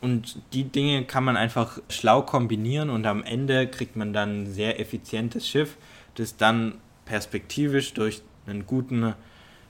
Und 0.00 0.38
die 0.52 0.64
Dinge 0.64 1.04
kann 1.04 1.24
man 1.24 1.36
einfach 1.36 1.78
schlau 1.88 2.22
kombinieren 2.22 2.90
und 2.90 3.06
am 3.06 3.22
Ende 3.22 3.68
kriegt 3.68 3.96
man 3.96 4.12
dann 4.12 4.42
ein 4.42 4.46
sehr 4.46 4.80
effizientes 4.80 5.48
Schiff, 5.48 5.76
das 6.16 6.36
dann 6.36 6.74
perspektivisch 7.04 7.94
durch 7.94 8.22
einen 8.46 8.66
guten, 8.66 9.14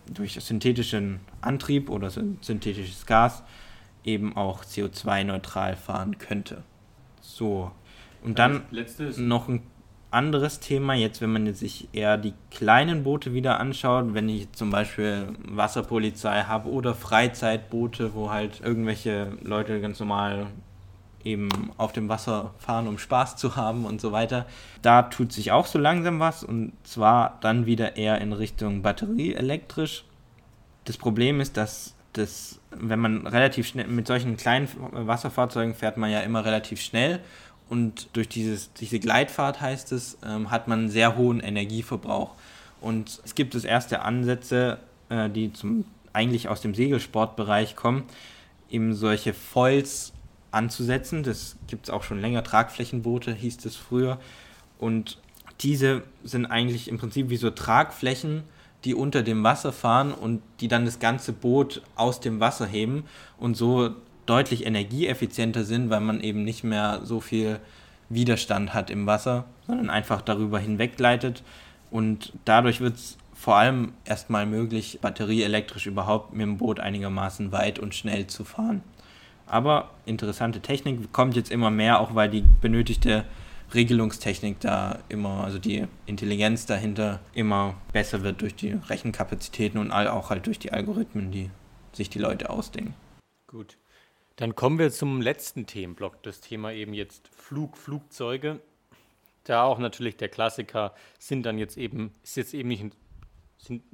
durch 0.07 0.33
synthetischen 0.33 1.21
Antrieb 1.43 1.91
oder 1.91 2.11
synthetisches 2.11 3.05
Gas 3.05 3.43
eben 4.05 4.37
auch 4.37 4.65
CO2-neutral 4.65 5.77
fahren 5.77 6.19
könnte. 6.19 6.63
So. 7.21 7.71
Und 8.23 8.39
dann 8.39 8.63
noch 9.19 9.49
ein 9.49 9.63
anderes 10.13 10.61
Thema, 10.61 10.95
jetzt 10.95 11.21
wenn 11.21 11.33
man 11.33 11.53
sich 11.55 11.89
eher 11.93 12.19
die 12.19 12.35
kleinen 12.51 13.03
Boote 13.03 13.33
wieder 13.33 13.59
anschaut, 13.59 14.15
wenn 14.15 14.29
ich 14.29 14.53
zum 14.53 14.71
Beispiel 14.71 15.29
Wasserpolizei 15.49 16.43
habe 16.43 16.69
oder 16.69 16.95
Freizeitboote, 16.95 18.15
wo 18.15 18.31
halt 18.31 18.61
irgendwelche 18.63 19.33
Leute 19.43 19.81
ganz 19.81 20.01
normal 20.01 20.47
eben 21.25 21.49
auf 21.77 21.93
dem 21.93 22.09
Wasser 22.09 22.53
fahren, 22.59 22.89
um 22.89 22.99
Spaß 22.99 23.37
zu 23.37 23.57
haben 23.57 23.85
und 23.85 24.01
so 24.01 24.13
weiter. 24.13 24.47
Da 24.83 25.03
tut 25.03 25.33
sich 25.33 25.53
auch 25.53 25.67
so 25.67 25.79
langsam 25.79 26.21
was 26.21 26.45
und 26.45 26.73
zwar 26.85 27.39
dann 27.41 27.67
wieder 27.67 27.97
eher 27.97 28.21
in 28.21 28.33
Richtung 28.33 28.83
batterieelektrisch. 28.83 30.05
Das 30.85 30.97
Problem 30.97 31.41
ist, 31.41 31.57
dass 31.57 31.95
das, 32.13 32.61
wenn 32.71 33.01
man 33.01 33.27
relativ 33.27 33.67
schnell 33.67 33.87
mit 33.87 34.07
solchen 34.07 34.37
kleinen 34.37 34.69
Wasserfahrzeugen 34.93 35.75
fährt 35.75 35.97
man 35.97 36.11
ja 36.11 36.21
immer 36.21 36.45
relativ 36.45 36.81
schnell 36.81 37.21
und 37.73 38.09
durch 38.13 38.29
dieses, 38.29 38.71
diese 38.75 39.01
Gleitfahrt 39.01 39.63
heißt 39.63 39.93
es, 39.93 40.19
ähm, 40.23 40.51
hat 40.51 40.69
man 40.69 40.81
einen 40.81 40.89
sehr 40.91 41.17
hohen 41.17 41.41
Energieverbrauch. 41.41 42.33
Und 42.83 43.23
es 43.25 43.35
gibt 43.35 43.55
es 43.55 43.65
erste 43.65 44.03
Ansätze, 44.03 44.77
äh, 45.09 45.31
die 45.31 45.55
zum, 45.55 45.87
eigentlich 46.13 46.51
aus 46.51 46.61
dem 46.61 46.75
Segelsportbereich 46.75 47.75
kommen, 47.75 48.03
eben 48.69 48.93
solche 48.93 49.33
Foils 49.33 50.13
anzusetzen. 50.51 51.23
Das 51.23 51.57
gibt 51.67 51.87
es 51.87 51.91
auch 51.91 52.03
schon 52.03 52.21
länger, 52.21 52.45
Tragflächenboote 52.45 53.33
hieß 53.33 53.65
es 53.65 53.77
früher. 53.77 54.21
Und 54.79 55.17
diese 55.61 56.03
sind 56.25 56.45
eigentlich 56.45 56.89
im 56.89 56.99
Prinzip 56.99 57.31
wie 57.31 57.39
so 57.39 57.49
Tragflächen, 57.49 58.43
die 58.85 58.95
unter 58.95 59.23
dem 59.23 59.45
Wasser 59.45 59.73
fahren 59.73 60.13
und 60.13 60.43
die 60.61 60.69
dann 60.69 60.85
das 60.85 60.99
ganze 60.99 61.33
Boot 61.33 61.81
aus 61.97 62.21
dem 62.21 62.39
Wasser 62.39 62.67
heben 62.67 63.05
und 63.39 63.57
so 63.57 63.95
deutlich 64.27 64.67
energieeffizienter 64.67 65.65
sind, 65.65 65.91
weil 65.91 66.01
man 66.01 66.21
eben 66.21 66.45
nicht 66.45 66.65
mehr 66.65 67.01
so 67.05 67.21
viel 67.21 67.61
Widerstand 68.09 68.75
hat 68.75 68.91
im 68.91 69.07
Wasser, 69.07 69.45
sondern 69.67 69.91
einfach 69.91 70.23
darüber 70.23 70.59
hinweggleitet. 70.59 71.43
Und 71.91 72.33
dadurch 72.45 72.81
wird 72.81 72.97
es 72.97 73.19
vor 73.35 73.57
allem 73.57 73.93
erstmal 74.05 74.47
möglich, 74.47 74.99
batterieelektrisch 75.01 75.87
überhaupt 75.87 76.33
mit 76.33 76.43
dem 76.43 76.59
Boot 76.59 76.79
einigermaßen 76.79 77.53
weit 77.53 77.79
und 77.79 77.95
schnell 77.95 78.27
zu 78.27 78.45
fahren. 78.45 78.83
Aber 79.47 79.91
interessante 80.07 80.61
Technik 80.61 81.13
kommt 81.13 81.37
jetzt 81.37 81.51
immer 81.51 81.71
mehr, 81.71 82.01
auch 82.01 82.15
weil 82.15 82.31
die 82.31 82.45
benötigte 82.61 83.25
Regelungstechnik 83.75 84.61
da 84.61 84.99
immer, 85.09 85.45
also 85.45 85.59
die 85.59 85.87
Intelligenz 86.07 86.67
dahinter 86.67 87.21
immer 87.35 87.75
besser 87.93 88.23
wird 88.23 88.43
durch 88.43 88.55
die 88.55 88.73
Rechenkapazitäten 88.89 89.81
und 89.81 89.91
auch 89.91 90.31
halt 90.31 90.47
durch 90.47 90.59
die 90.59 90.73
Algorithmen, 90.73 91.31
die 91.31 91.51
sich 91.93 92.11
die 92.11 92.19
Leute 92.19 92.51
ausdenken. 92.51 92.95
Gut. 93.47 93.77
Dann 94.43 94.57
kommen 94.57 94.81
wir 94.81 94.91
zum 94.91 95.21
letzten 95.21 95.67
Themenblock, 95.67 96.21
das 96.25 96.41
Thema 96.41 96.73
eben 96.73 96.95
jetzt 96.95 97.29
Flug, 97.29 97.77
Flugzeuge. 97.77 98.59
Da 99.45 99.63
auch 99.63 99.79
natürlich 99.79 100.17
der 100.17 100.31
Klassiker 100.31 100.97
sind 101.21 101.47
dann 101.47 101.59
jetzt 101.59 101.79
eben, 101.79 102.11
ist 102.25 102.37
jetzt 102.37 102.53
eben 102.53 102.69
nicht 102.69 102.83
ein 102.83 102.93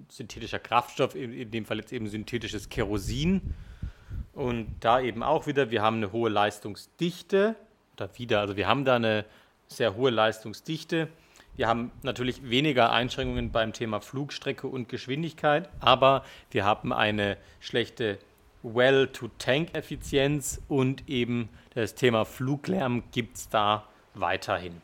synthetischer 0.09 0.59
Kraftstoff, 0.59 1.15
in 1.15 1.51
dem 1.51 1.67
Fall 1.67 1.77
jetzt 1.77 1.93
eben 1.93 2.09
synthetisches 2.09 2.71
Kerosin. 2.71 3.43
Und 4.33 4.75
da 4.81 5.03
eben 5.03 5.23
auch 5.23 5.47
wieder, 5.47 5.71
wir 5.71 5.83
haben 5.83 5.97
eine 5.97 6.13
hohe 6.13 6.31
Leistungsdichte, 6.31 7.55
oder 7.93 8.09
wieder, 8.17 8.41
also 8.41 8.57
wir 8.57 8.69
haben 8.69 8.87
da 8.87 8.97
eine 8.97 9.27
sehr 9.67 9.97
hohe 9.97 10.09
Leistungsdichte. 10.09 11.09
Wir 11.57 11.69
haben 11.69 11.93
natürlich 12.03 12.49
weniger 12.49 12.91
Einschränkungen 12.91 13.53
beim 13.53 13.75
Thema 13.75 14.01
Flugstrecke 14.01 14.67
und 14.67 14.89
Geschwindigkeit, 14.89 15.69
aber 15.81 16.25
wir 16.51 16.65
haben 16.65 16.95
eine 16.95 17.37
schlechte 17.61 18.19
Well-to-Tank-Effizienz 18.75 20.61
und 20.69 21.09
eben 21.09 21.49
das 21.75 21.95
Thema 21.95 22.25
Fluglärm 22.25 23.05
gibt 23.13 23.37
es 23.37 23.49
da 23.49 23.85
weiterhin. 24.15 24.75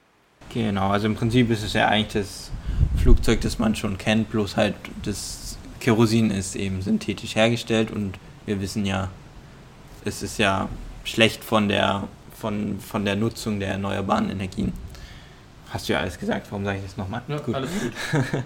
Genau, 0.50 0.88
also 0.88 1.06
im 1.06 1.16
Prinzip 1.16 1.50
ist 1.50 1.62
es 1.62 1.72
ja 1.72 1.88
eigentlich 1.88 2.12
das 2.22 2.50
Flugzeug, 2.96 3.40
das 3.40 3.58
man 3.58 3.74
schon 3.74 3.98
kennt, 3.98 4.30
bloß 4.30 4.56
halt 4.56 4.74
das 5.02 5.58
Kerosin 5.80 6.30
ist 6.30 6.56
eben 6.56 6.80
synthetisch 6.80 7.34
hergestellt 7.36 7.90
und 7.90 8.18
wir 8.46 8.60
wissen 8.60 8.86
ja, 8.86 9.10
es 10.04 10.22
ist 10.22 10.38
ja 10.38 10.68
schlecht 11.04 11.44
von 11.44 11.68
der, 11.68 12.08
von, 12.34 12.80
von 12.80 13.04
der 13.04 13.16
Nutzung 13.16 13.60
der 13.60 13.68
erneuerbaren 13.70 14.30
Energien. 14.30 14.72
Hast 15.70 15.88
du 15.88 15.92
ja 15.92 16.00
alles 16.00 16.18
gesagt, 16.18 16.46
warum 16.50 16.64
sage 16.64 16.78
ich 16.78 16.84
das 16.84 16.96
nochmal? 16.96 17.22
Ja, 17.28 17.38
gut. 17.38 17.54
Alles 17.54 17.70
gut. 17.80 17.92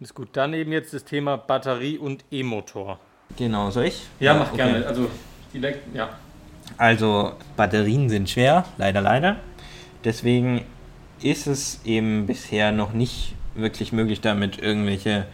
ist 0.00 0.14
gut. 0.14 0.28
Dann 0.32 0.52
eben 0.52 0.72
jetzt 0.72 0.92
das 0.92 1.04
Thema 1.04 1.36
Batterie 1.36 1.96
und 1.96 2.24
E-Motor. 2.30 2.98
Genau, 3.36 3.70
soll 3.70 3.86
ich? 3.86 4.06
Ja, 4.20 4.34
mach 4.34 4.52
okay. 4.52 4.56
gerne. 4.56 4.86
Also, 4.86 5.10
direkt, 5.52 5.94
ja. 5.94 6.10
Also, 6.78 7.32
Batterien 7.56 8.08
sind 8.08 8.30
schwer, 8.30 8.64
leider, 8.78 9.00
leider. 9.00 9.36
Deswegen 10.04 10.62
ist 11.22 11.46
es 11.46 11.80
eben 11.84 12.26
bisher 12.26 12.72
noch 12.72 12.92
nicht 12.92 13.34
wirklich 13.54 13.92
möglich, 13.92 14.20
damit 14.20 14.58
irgendwelche 14.58 15.26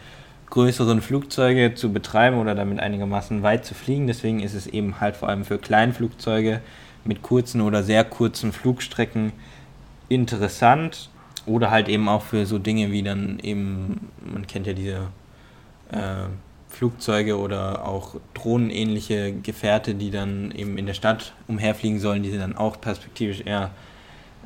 größeren 0.49 1.01
Flugzeuge 1.01 1.73
zu 1.73 1.91
betreiben 1.91 2.37
oder 2.37 2.55
damit 2.55 2.79
einigermaßen 2.79 3.41
weit 3.43 3.65
zu 3.65 3.73
fliegen. 3.73 4.07
Deswegen 4.07 4.39
ist 4.39 4.53
es 4.53 4.67
eben 4.67 4.99
halt 4.99 5.15
vor 5.15 5.29
allem 5.29 5.45
für 5.45 5.57
Kleinflugzeuge 5.57 6.61
mit 7.05 7.21
kurzen 7.21 7.61
oder 7.61 7.83
sehr 7.83 8.03
kurzen 8.03 8.53
Flugstrecken 8.53 9.33
interessant 10.09 11.09
oder 11.45 11.71
halt 11.71 11.89
eben 11.89 12.07
auch 12.07 12.21
für 12.21 12.45
so 12.45 12.59
Dinge 12.59 12.91
wie 12.91 13.03
dann 13.03 13.39
eben, 13.39 14.11
man 14.23 14.47
kennt 14.47 14.67
ja 14.67 14.73
diese 14.73 15.07
äh, 15.91 16.27
Flugzeuge 16.73 17.37
oder 17.37 17.87
auch 17.87 18.15
drohnenähnliche 18.33 19.31
Gefährte, 19.31 19.95
die 19.95 20.11
dann 20.11 20.51
eben 20.51 20.77
in 20.77 20.85
der 20.85 20.93
Stadt 20.93 21.33
umherfliegen 21.47 21.99
sollen, 21.99 22.23
die 22.23 22.31
sind 22.31 22.41
dann 22.41 22.57
auch 22.57 22.81
perspektivisch 22.81 23.41
eher 23.45 23.71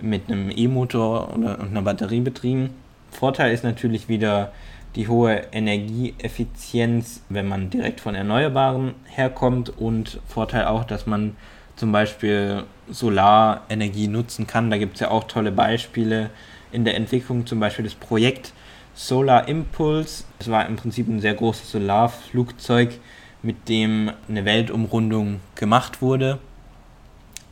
mit 0.02 0.30
einem 0.30 0.52
E-Motor 0.52 1.34
oder 1.36 1.60
einer 1.60 1.82
Batterie 1.82 2.20
betrieben. 2.20 2.72
Vorteil 3.12 3.54
ist 3.54 3.64
natürlich 3.64 4.10
wieder 4.10 4.52
die 4.96 5.08
hohe 5.08 5.44
Energieeffizienz, 5.52 7.22
wenn 7.30 7.48
man 7.48 7.70
direkt 7.70 8.02
von 8.02 8.14
Erneuerbaren 8.14 8.94
herkommt 9.06 9.70
und 9.70 10.20
Vorteil 10.28 10.66
auch, 10.66 10.84
dass 10.84 11.08
man 11.08 11.36
zum 11.76 11.92
Beispiel 11.92 12.64
Solarenergie 12.90 14.08
nutzen 14.08 14.48
kann. 14.48 14.70
Da 14.70 14.78
gibt 14.78 14.96
es 14.96 15.00
ja 15.02 15.12
auch 15.12 15.26
tolle 15.26 15.52
Beispiele 15.52 16.30
in 16.72 16.84
der 16.84 16.96
Entwicklung, 16.96 17.46
zum 17.46 17.60
Beispiel 17.60 17.86
das 17.86 17.96
Projekt 17.96 18.54
Solar 18.98 19.48
Impulse. 19.48 20.24
Es 20.40 20.50
war 20.50 20.66
im 20.66 20.76
Prinzip 20.76 21.08
ein 21.08 21.22
sehr 21.22 21.36
großes 21.36 21.72
Solarflugzeug, 21.72 23.00
mit 23.44 23.70
dem 23.70 24.12
eine 24.28 24.44
Weltumrundung 24.44 25.40
gemacht 25.54 26.02
wurde. 26.02 26.40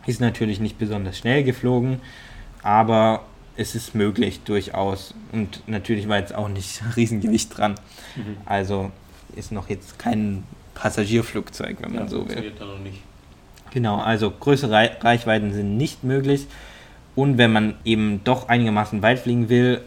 Ist 0.07 0.19
natürlich 0.19 0.59
nicht 0.59 0.79
besonders 0.79 1.19
schnell 1.19 1.43
geflogen, 1.43 2.01
aber 2.63 3.25
es 3.55 3.75
ist 3.75 3.93
möglich 3.93 4.41
durchaus. 4.43 5.13
Und 5.31 5.61
natürlich 5.67 6.09
war 6.09 6.17
jetzt 6.17 6.33
auch 6.33 6.49
nicht 6.49 6.81
Riesengewicht 6.95 7.55
dran. 7.55 7.75
Mhm. 8.15 8.37
Also 8.45 8.91
ist 9.35 9.51
noch 9.51 9.69
jetzt 9.69 9.99
kein 9.99 10.43
Passagierflugzeug, 10.73 11.77
wenn 11.79 11.93
man 11.93 12.03
ja, 12.05 12.09
so 12.09 12.27
will. 12.27 12.53
Da 12.57 12.65
noch 12.65 12.79
nicht. 12.79 13.01
Genau, 13.69 13.97
also 13.97 14.31
größere 14.31 14.71
Reichweiten 14.99 15.53
sind 15.53 15.77
nicht 15.77 16.03
möglich. 16.03 16.47
Und 17.15 17.37
wenn 17.37 17.53
man 17.53 17.75
eben 17.85 18.21
doch 18.23 18.49
einigermaßen 18.49 19.03
weit 19.03 19.19
fliegen 19.19 19.47
will, 19.47 19.81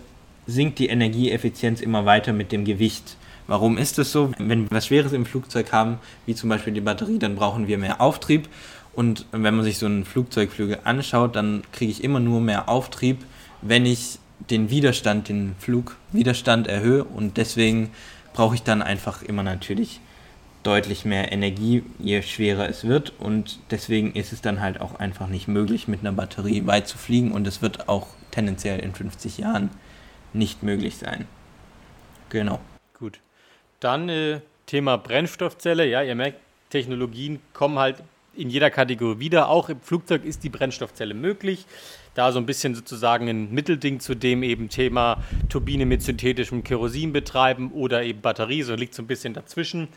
sinkt 0.49 0.79
die 0.81 0.89
Energieeffizienz 0.89 1.81
immer 1.81 2.07
weiter 2.07 2.33
mit 2.33 2.51
dem 2.51 2.65
Gewicht. 2.65 3.17
Warum 3.47 3.79
ist 3.79 3.99
das 3.99 4.11
so? 4.11 4.33
Wenn 4.39 4.63
wir 4.63 4.71
was 4.71 4.87
Schweres 4.87 5.13
im 5.13 5.27
Flugzeug 5.27 5.73
haben, 5.73 5.99
wie 6.27 6.35
zum 6.35 6.49
Beispiel 6.49 6.73
die 6.73 6.81
Batterie, 6.81 7.19
dann 7.19 7.37
brauchen 7.37 7.69
wir 7.69 7.79
mehr 7.79 8.01
Auftrieb. 8.01 8.49
Und 8.95 9.27
wenn 9.31 9.55
man 9.55 9.63
sich 9.63 9.79
so 9.79 9.87
einen 9.87 10.05
Flugzeugflügel 10.05 10.81
anschaut, 10.85 11.37
dann 11.37 11.63
kriege 11.73 11.93
ich 11.93 12.03
immer 12.03 12.19
nur 12.19 12.41
mehr 12.41 12.69
Auftrieb, 12.69 13.19
wenn 13.63 13.87
ich 13.87 14.19
den 14.51 14.71
Widerstand, 14.71 15.29
den 15.29 15.55
Flugwiderstand 15.59 16.67
erhöhe 16.67 17.05
und 17.05 17.37
deswegen 17.37 17.91
brauche 18.33 18.55
ich 18.55 18.63
dann 18.63 18.83
einfach 18.83 19.23
immer 19.23 19.43
natürlich 19.43 20.01
deutlich 20.63 21.05
mehr 21.05 21.33
Energie, 21.33 21.83
je 21.99 22.23
schwerer 22.23 22.69
es 22.69 22.85
wird 22.85 23.13
und 23.19 23.59
deswegen 23.71 24.13
ist 24.13 24.33
es 24.33 24.41
dann 24.41 24.61
halt 24.61 24.81
auch 24.81 24.99
einfach 24.99 25.29
nicht 25.29 25.49
möglich, 25.49 25.89
mit 25.89 26.01
einer 26.01 26.13
Batterie 26.13 26.67
weit 26.67 26.89
zu 26.89 26.99
fliegen 26.99 27.33
und 27.33 27.47
es 27.47 27.63
wird 27.63 27.89
auch 27.89 28.09
tendenziell 28.31 28.79
in 28.81 28.95
50 28.95 29.39
Jahren 29.39 29.71
nicht 30.33 30.63
möglich 30.63 30.97
sein. 30.97 31.27
Genau. 32.29 32.61
Gut. 32.99 33.21
Dann 33.81 34.09
äh, 34.09 34.41
Thema 34.67 34.97
Brennstoffzelle. 34.99 35.87
Ja, 35.87 36.03
ihr 36.03 36.15
merkt, 36.15 36.41
Technologien 36.71 37.41
kommen 37.53 37.79
halt 37.79 38.03
in 38.35 38.51
jeder 38.51 38.71
Kategorie 38.71 39.19
wieder. 39.19 39.49
Auch 39.49 39.69
im 39.69 39.81
Flugzeug 39.81 40.25
ist 40.25 40.45
die 40.45 40.49
Brennstoffzelle 40.49 41.15
möglich. 41.15 41.67
Da 42.15 42.33
so 42.33 42.39
ein 42.39 42.47
bisschen 42.47 42.75
sozusagen 42.75 43.29
ein 43.29 43.53
Mittelding 43.53 44.01
zu 44.01 44.15
dem 44.15 44.43
eben 44.43 44.69
Thema 44.69 45.23
Turbine 45.49 45.87
mit 45.87 46.03
synthetischem 46.03 46.65
Kerosin 46.65 47.13
betreiben 47.13 47.71
oder 47.73 48.03
eben 48.03 48.21
Batterie, 48.21 48.63
so 48.63 48.75
liegt 48.75 48.95
so 48.95 49.03
ein 49.03 49.07
bisschen 49.07 49.35
dazwischen. 49.35 49.89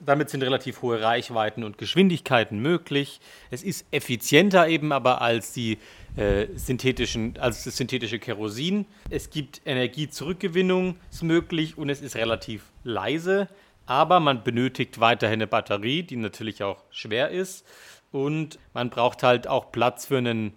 Damit 0.00 0.30
sind 0.30 0.42
relativ 0.42 0.82
hohe 0.82 1.02
Reichweiten 1.02 1.62
und 1.62 1.76
Geschwindigkeiten 1.76 2.58
möglich. 2.58 3.20
Es 3.50 3.62
ist 3.62 3.86
effizienter 3.90 4.66
eben 4.66 4.92
aber 4.92 5.20
als 5.20 5.52
die 5.52 5.78
äh, 6.16 6.46
synthetischen, 6.54 7.38
als 7.38 7.64
das 7.64 7.76
synthetische 7.76 8.18
Kerosin. 8.18 8.86
Es 9.10 9.30
gibt 9.30 9.60
Energiezurückgewinnung, 9.66 10.96
ist 11.10 11.22
möglich 11.22 11.76
und 11.76 11.90
es 11.90 12.00
ist 12.00 12.16
relativ 12.16 12.64
leise. 12.82 13.48
Aber 13.86 14.20
man 14.20 14.42
benötigt 14.42 15.00
weiterhin 15.00 15.38
eine 15.38 15.46
Batterie, 15.46 16.02
die 16.02 16.16
natürlich 16.16 16.62
auch 16.62 16.84
schwer 16.90 17.30
ist. 17.30 17.66
Und 18.12 18.58
man 18.72 18.90
braucht 18.90 19.22
halt 19.22 19.46
auch 19.46 19.70
Platz 19.72 20.06
für 20.06 20.18
einen 20.18 20.54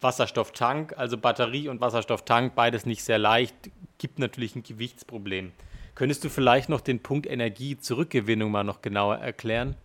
Wasserstofftank. 0.00 0.94
Also 0.96 1.18
Batterie 1.18 1.68
und 1.68 1.80
Wasserstofftank, 1.80 2.54
beides 2.54 2.86
nicht 2.86 3.04
sehr 3.04 3.18
leicht, 3.18 3.54
gibt 3.98 4.18
natürlich 4.18 4.56
ein 4.56 4.62
Gewichtsproblem. 4.62 5.52
Könntest 5.96 6.22
du 6.24 6.28
vielleicht 6.28 6.68
noch 6.68 6.82
den 6.82 7.00
Punkt 7.00 7.26
Energiezurückgewinnung 7.26 8.50
mal 8.50 8.64
noch 8.64 8.82
genauer 8.82 9.16
erklären? 9.16 9.76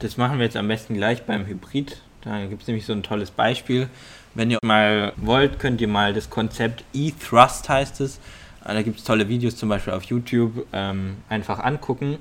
Das 0.00 0.16
machen 0.16 0.38
wir 0.38 0.44
jetzt 0.44 0.56
am 0.56 0.66
besten 0.66 0.94
gleich 0.94 1.22
beim 1.22 1.46
Hybrid. 1.46 2.02
Da 2.22 2.44
gibt 2.46 2.62
es 2.62 2.68
nämlich 2.68 2.84
so 2.84 2.92
ein 2.92 3.04
tolles 3.04 3.30
Beispiel. 3.30 3.88
Wenn 4.34 4.50
ihr 4.50 4.58
mal 4.64 5.12
wollt, 5.14 5.60
könnt 5.60 5.80
ihr 5.80 5.86
mal 5.86 6.14
das 6.14 6.30
Konzept 6.30 6.82
E-Thrust 6.92 7.68
heißt 7.68 8.00
es. 8.00 8.18
Da 8.64 8.82
gibt 8.82 8.98
es 8.98 9.04
tolle 9.04 9.28
Videos 9.28 9.54
zum 9.54 9.68
Beispiel 9.68 9.92
auf 9.92 10.02
YouTube 10.02 10.66
ähm, 10.72 11.18
einfach 11.28 11.60
angucken. 11.60 12.18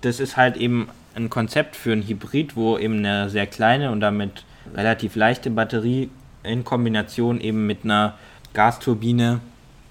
Das 0.00 0.18
ist 0.18 0.36
halt 0.36 0.56
eben 0.56 0.88
ein 1.14 1.30
Konzept 1.30 1.76
für 1.76 1.92
ein 1.92 2.02
Hybrid, 2.02 2.56
wo 2.56 2.76
eben 2.76 2.98
eine 2.98 3.30
sehr 3.30 3.46
kleine 3.46 3.92
und 3.92 4.00
damit 4.00 4.44
relativ 4.74 5.14
leichte 5.14 5.50
Batterie 5.50 6.10
in 6.42 6.64
Kombination 6.64 7.40
eben 7.40 7.68
mit 7.68 7.84
einer 7.84 8.18
Gasturbine 8.52 9.40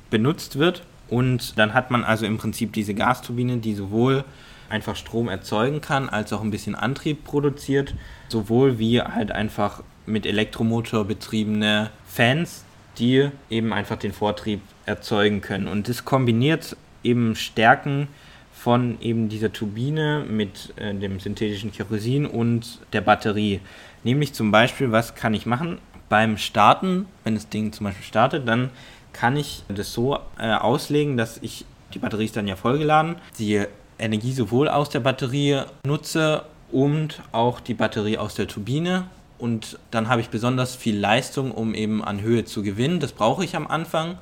benutzt 0.10 0.60
wird. 0.60 0.84
Und 1.10 1.58
dann 1.58 1.74
hat 1.74 1.92
man 1.92 2.04
also 2.04 2.26
im 2.26 2.38
Prinzip 2.38 2.74
diese 2.74 2.94
Gasturbine, 2.94 3.58
die 3.58 3.74
sowohl 3.74 4.24
einfach 4.70 4.96
Strom 4.96 5.28
erzeugen 5.28 5.82
kann, 5.82 6.10
als 6.10 6.32
auch 6.32 6.42
ein 6.42 6.52
bisschen 6.52 6.76
Antrieb 6.76 7.24
produziert, 7.24 7.96
sowohl 8.28 8.78
wie 8.78 9.02
halt 9.02 9.32
einfach 9.32 9.84
mit 10.06 10.26
Elektromotor 10.26 11.06
betriebene 11.06 11.90
Fans, 12.06 12.64
die 12.98 13.30
eben 13.50 13.74
einfach 13.74 13.98
den 13.98 14.14
Vortrieb 14.14 14.62
erzeugen 14.86 15.42
können. 15.42 15.68
Und 15.68 15.88
das 15.88 16.06
kombiniert 16.06 16.76
eben 17.04 17.36
Stärken 17.36 18.08
von 18.54 18.98
eben 19.00 19.30
dieser 19.30 19.54
Turbine 19.54 20.26
mit 20.30 20.74
äh, 20.76 20.94
dem 20.94 21.20
synthetischen 21.20 21.72
Kerosin 21.72 22.26
und 22.26 22.80
der 22.92 23.02
Batterie. 23.02 23.62
Nämlich 24.04 24.34
zum 24.34 24.52
Beispiel, 24.52 24.92
was 24.92 25.16
kann 25.16 25.34
ich 25.34 25.46
machen? 25.46 25.78
Beim 26.10 26.38
Starten, 26.38 27.06
wenn 27.24 27.36
das 27.36 27.48
Ding 27.50 27.72
zum 27.72 27.86
Beispiel 27.86 28.04
startet, 28.04 28.48
dann 28.48 28.70
kann 29.14 29.38
ich 29.38 29.64
das 29.68 29.94
so 29.94 30.18
äh, 30.40 30.54
auslegen, 30.54 31.18
dass 31.18 31.38
ich, 31.42 31.66
die 31.94 32.00
Batterie 32.00 32.26
ist 32.26 32.36
dann 32.36 32.48
ja 32.48 32.56
vollgeladen, 32.56 33.16
die 33.38 33.66
Energie 33.98 34.32
sowohl 34.32 34.70
aus 34.70 34.90
der 34.90 35.02
Batterie 35.02 35.64
nutze 35.86 36.44
und 36.72 37.22
auch 37.32 37.60
die 37.60 37.74
Batterie 37.74 38.18
aus 38.18 38.36
der 38.36 38.48
Turbine. 38.48 39.08
Und 39.38 39.80
dann 39.92 40.10
habe 40.10 40.22
ich 40.22 40.30
besonders 40.30 40.76
viel 40.76 40.98
Leistung, 40.98 41.52
um 41.52 41.74
eben 41.74 42.04
an 42.04 42.22
Höhe 42.22 42.46
zu 42.46 42.62
gewinnen. 42.62 43.00
Das 43.00 43.14
brauche 43.14 43.44
ich 43.44 43.56
am 43.56 43.68
Anfang. 43.68 44.18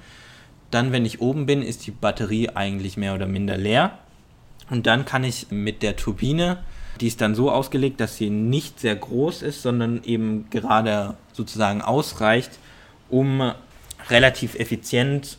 Dann, 0.69 0.91
wenn 0.91 1.06
ich 1.06 1.21
oben 1.21 1.45
bin, 1.45 1.62
ist 1.62 1.88
die 1.88 1.91
Batterie 1.91 2.50
eigentlich 2.50 2.97
mehr 2.97 3.15
oder 3.15 3.26
minder 3.26 3.58
leer. 3.58 3.97
Und 4.69 4.86
dann 4.86 5.06
kann 5.06 5.23
ich 5.23 5.47
mit 5.50 5.82
der 5.82 5.95
Turbine, 5.95 6.60
die 7.00 7.08
ist 7.08 7.21
dann 7.21 7.36
so 7.36 7.52
ausgelegt, 7.52 8.00
dass 8.00 8.17
sie 8.17 8.30
nicht 8.30 8.80
sehr 8.80 8.95
groß 8.95 9.43
ist, 9.43 9.62
sondern 9.62 10.04
eben 10.04 10.50
gerade 10.50 11.15
sozusagen 11.32 11.82
ausreicht, 11.82 12.52
um 13.10 13.54
relativ 14.09 14.55
effizient 14.55 15.37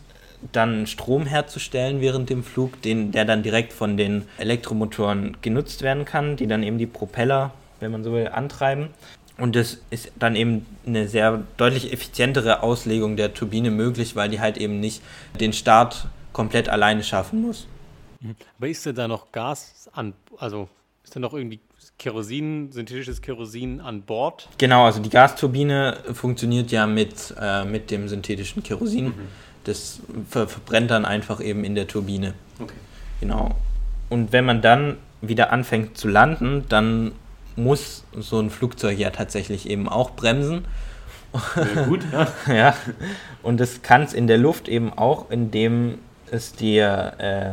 dann 0.52 0.86
Strom 0.86 1.26
herzustellen 1.26 2.00
während 2.00 2.30
dem 2.30 2.44
Flug, 2.44 2.80
den, 2.82 3.10
der 3.10 3.24
dann 3.24 3.42
direkt 3.42 3.72
von 3.72 3.96
den 3.96 4.24
Elektromotoren 4.38 5.36
genutzt 5.42 5.82
werden 5.82 6.04
kann, 6.04 6.36
die 6.36 6.46
dann 6.46 6.62
eben 6.62 6.78
die 6.78 6.86
Propeller, 6.86 7.52
wenn 7.80 7.90
man 7.90 8.04
so 8.04 8.12
will, 8.12 8.28
antreiben. 8.28 8.90
Und 9.36 9.54
das 9.54 9.78
ist 9.90 10.12
dann 10.16 10.36
eben 10.36 10.66
eine 10.86 11.08
sehr 11.08 11.42
deutlich 11.56 11.92
effizientere 11.92 12.62
Auslegung 12.62 13.16
der 13.16 13.34
Turbine 13.34 13.70
möglich, 13.70 14.16
weil 14.16 14.28
die 14.28 14.40
halt 14.40 14.58
eben 14.58 14.80
nicht 14.80 15.02
den 15.40 15.52
Start 15.52 16.06
komplett 16.32 16.68
alleine 16.68 17.02
schaffen 17.02 17.42
muss. 17.42 17.66
Mhm. 18.20 18.36
Aber 18.58 18.68
ist 18.68 18.86
da 18.86 19.08
noch 19.08 19.30
Gas 19.32 19.88
an, 19.92 20.14
also 20.38 20.68
ist 21.04 21.14
da 21.14 21.20
noch 21.20 21.34
irgendwie 21.34 21.60
Kerosin, 21.98 22.70
synthetisches 22.70 23.20
Kerosin 23.20 23.80
an 23.80 24.02
Bord? 24.02 24.48
Genau, 24.58 24.84
also 24.84 25.00
die 25.00 25.10
Gasturbine 25.10 25.98
funktioniert 26.12 26.70
ja 26.70 26.86
mit, 26.86 27.34
äh, 27.40 27.64
mit 27.64 27.90
dem 27.90 28.08
synthetischen 28.08 28.62
Kerosin. 28.62 29.06
Mhm. 29.06 29.14
Das 29.64 30.00
ver 30.30 30.48
verbrennt 30.48 30.90
dann 30.90 31.04
einfach 31.04 31.40
eben 31.40 31.64
in 31.64 31.74
der 31.74 31.88
Turbine. 31.88 32.34
Okay. 32.60 32.74
Genau. 33.20 33.54
Und 34.08 34.32
wenn 34.32 34.44
man 34.44 34.62
dann 34.62 34.96
wieder 35.20 35.52
anfängt 35.52 35.98
zu 35.98 36.08
landen, 36.08 36.64
dann 36.68 37.12
muss 37.56 38.04
so 38.16 38.38
ein 38.38 38.50
Flugzeug 38.50 38.98
ja 38.98 39.10
tatsächlich 39.10 39.68
eben 39.68 39.88
auch 39.88 40.12
bremsen. 40.12 40.64
Sehr 41.54 41.84
gut, 41.84 42.00
ja. 42.12 42.28
ja. 42.54 42.76
Und 43.42 43.58
das 43.58 43.82
kann 43.82 44.02
es 44.02 44.14
in 44.14 44.28
der 44.28 44.38
Luft 44.38 44.68
eben 44.68 44.92
auch, 44.92 45.30
indem 45.30 45.98
es 46.30 46.52
dir 46.52 47.14
äh, 47.18 47.50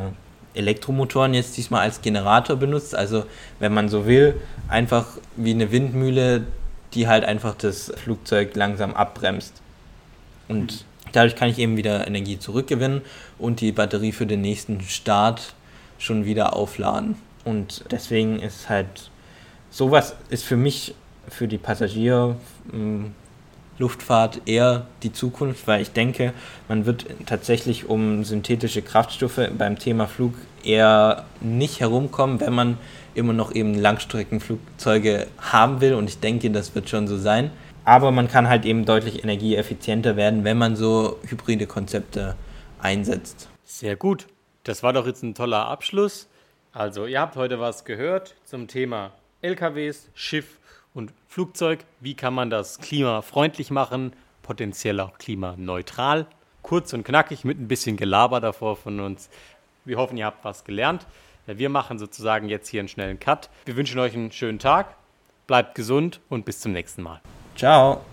Elektromotoren 0.56 1.34
jetzt 1.34 1.58
diesmal 1.58 1.82
als 1.82 2.02
Generator 2.02 2.56
benutzt. 2.56 2.96
Also 2.96 3.26
wenn 3.60 3.74
man 3.74 3.90
so 3.90 4.06
will, 4.06 4.36
einfach 4.68 5.06
wie 5.36 5.52
eine 5.52 5.72
Windmühle, 5.72 6.46
die 6.94 7.08
halt 7.08 7.26
einfach 7.26 7.56
das 7.56 7.92
Flugzeug 7.96 8.56
langsam 8.56 8.94
abbremst. 8.94 9.62
Und 10.48 10.86
dadurch 11.12 11.36
kann 11.36 11.50
ich 11.50 11.60
eben 11.60 11.78
wieder 11.78 12.08
Energie 12.08 12.40
zurückgewinnen 12.40 13.02
und 13.38 13.62
die 13.62 13.72
Batterie 13.72 14.12
für 14.12 14.26
den 14.26 14.42
nächsten 14.42 14.82
Start 14.82 15.54
schon 15.98 16.26
wieder 16.26 16.56
aufladen. 16.56 17.16
Und 17.44 17.86
deswegen 17.92 18.40
ist 18.40 18.70
halt 18.70 19.10
sowas 19.70 20.16
ist 20.30 20.44
für 20.44 20.58
mich, 20.58 20.96
für 21.28 21.48
die 21.48 21.58
Passagier, 21.58 22.38
Luftfahrt 23.78 24.42
eher 24.46 24.88
die 25.04 25.12
Zukunft, 25.12 25.68
weil 25.68 25.82
ich 25.82 25.92
denke, 25.92 26.34
man 26.68 26.86
wird 26.86 27.06
tatsächlich 27.26 27.90
um 27.90 28.24
synthetische 28.24 28.82
Kraftstoffe 28.82 29.50
beim 29.58 29.78
Thema 29.78 30.08
Flug 30.08 30.34
eher 30.64 31.26
nicht 31.42 31.80
herumkommen, 31.80 32.40
wenn 32.40 32.54
man 32.54 32.78
immer 33.14 33.34
noch 33.34 33.54
eben 33.54 33.74
Langstreckenflugzeuge 33.76 35.28
haben 35.40 35.82
will 35.82 35.94
und 35.94 36.10
ich 36.10 36.20
denke, 36.20 36.50
das 36.52 36.76
wird 36.76 36.90
schon 36.90 37.08
so 37.08 37.18
sein. 37.18 37.52
Aber 37.84 38.12
man 38.12 38.28
kann 38.28 38.50
halt 38.50 38.66
eben 38.66 38.86
deutlich 38.86 39.24
energieeffizienter 39.24 40.16
werden, 40.16 40.44
wenn 40.44 40.58
man 40.58 40.76
so 40.76 41.20
hybride 41.28 41.68
Konzepte 41.68 42.36
einsetzt. 42.80 43.48
Sehr 43.64 43.96
gut. 43.96 44.28
Das 44.64 44.82
war 44.82 44.94
doch 44.94 45.06
jetzt 45.06 45.22
ein 45.22 45.36
toller 45.36 45.68
Abschluss. 45.68 46.28
Also, 46.72 47.06
ihr 47.06 47.22
habt 47.22 47.36
heute 47.36 47.60
was 47.60 47.86
gehört 47.86 48.36
zum 48.44 48.68
Thema 48.68 49.12
LKWs, 49.42 50.10
Schiff 50.16 50.60
und 50.96 51.14
Flugzeug. 51.28 51.86
Wie 52.00 52.16
kann 52.16 52.34
man 52.34 52.50
das 52.50 52.80
klimafreundlich 52.80 53.70
machen, 53.70 54.14
potenziell 54.42 55.00
auch 55.00 55.20
klimaneutral? 55.20 56.26
Kurz 56.64 56.94
und 56.94 57.04
knackig 57.04 57.44
mit 57.44 57.60
ein 57.60 57.68
bisschen 57.68 57.98
Gelaber 57.98 58.40
davor 58.40 58.76
von 58.76 59.00
uns. 59.00 59.30
Wir 59.84 59.98
hoffen, 59.98 60.18
ihr 60.18 60.26
habt 60.26 60.44
was 60.44 60.64
gelernt. 60.64 61.06
Wir 61.46 61.70
machen 61.70 62.00
sozusagen 62.00 62.50
jetzt 62.50 62.70
hier 62.70 62.80
einen 62.80 62.88
schnellen 62.88 63.20
Cut. 63.20 63.52
Wir 63.66 63.76
wünschen 63.76 64.00
euch 64.00 64.16
einen 64.16 64.32
schönen 64.32 64.58
Tag, 64.58 64.96
bleibt 65.46 65.76
gesund 65.76 66.22
und 66.30 66.44
bis 66.46 66.60
zum 66.60 66.72
nächsten 66.72 67.04
Mal. 67.04 67.22
Ciao. 67.56 68.02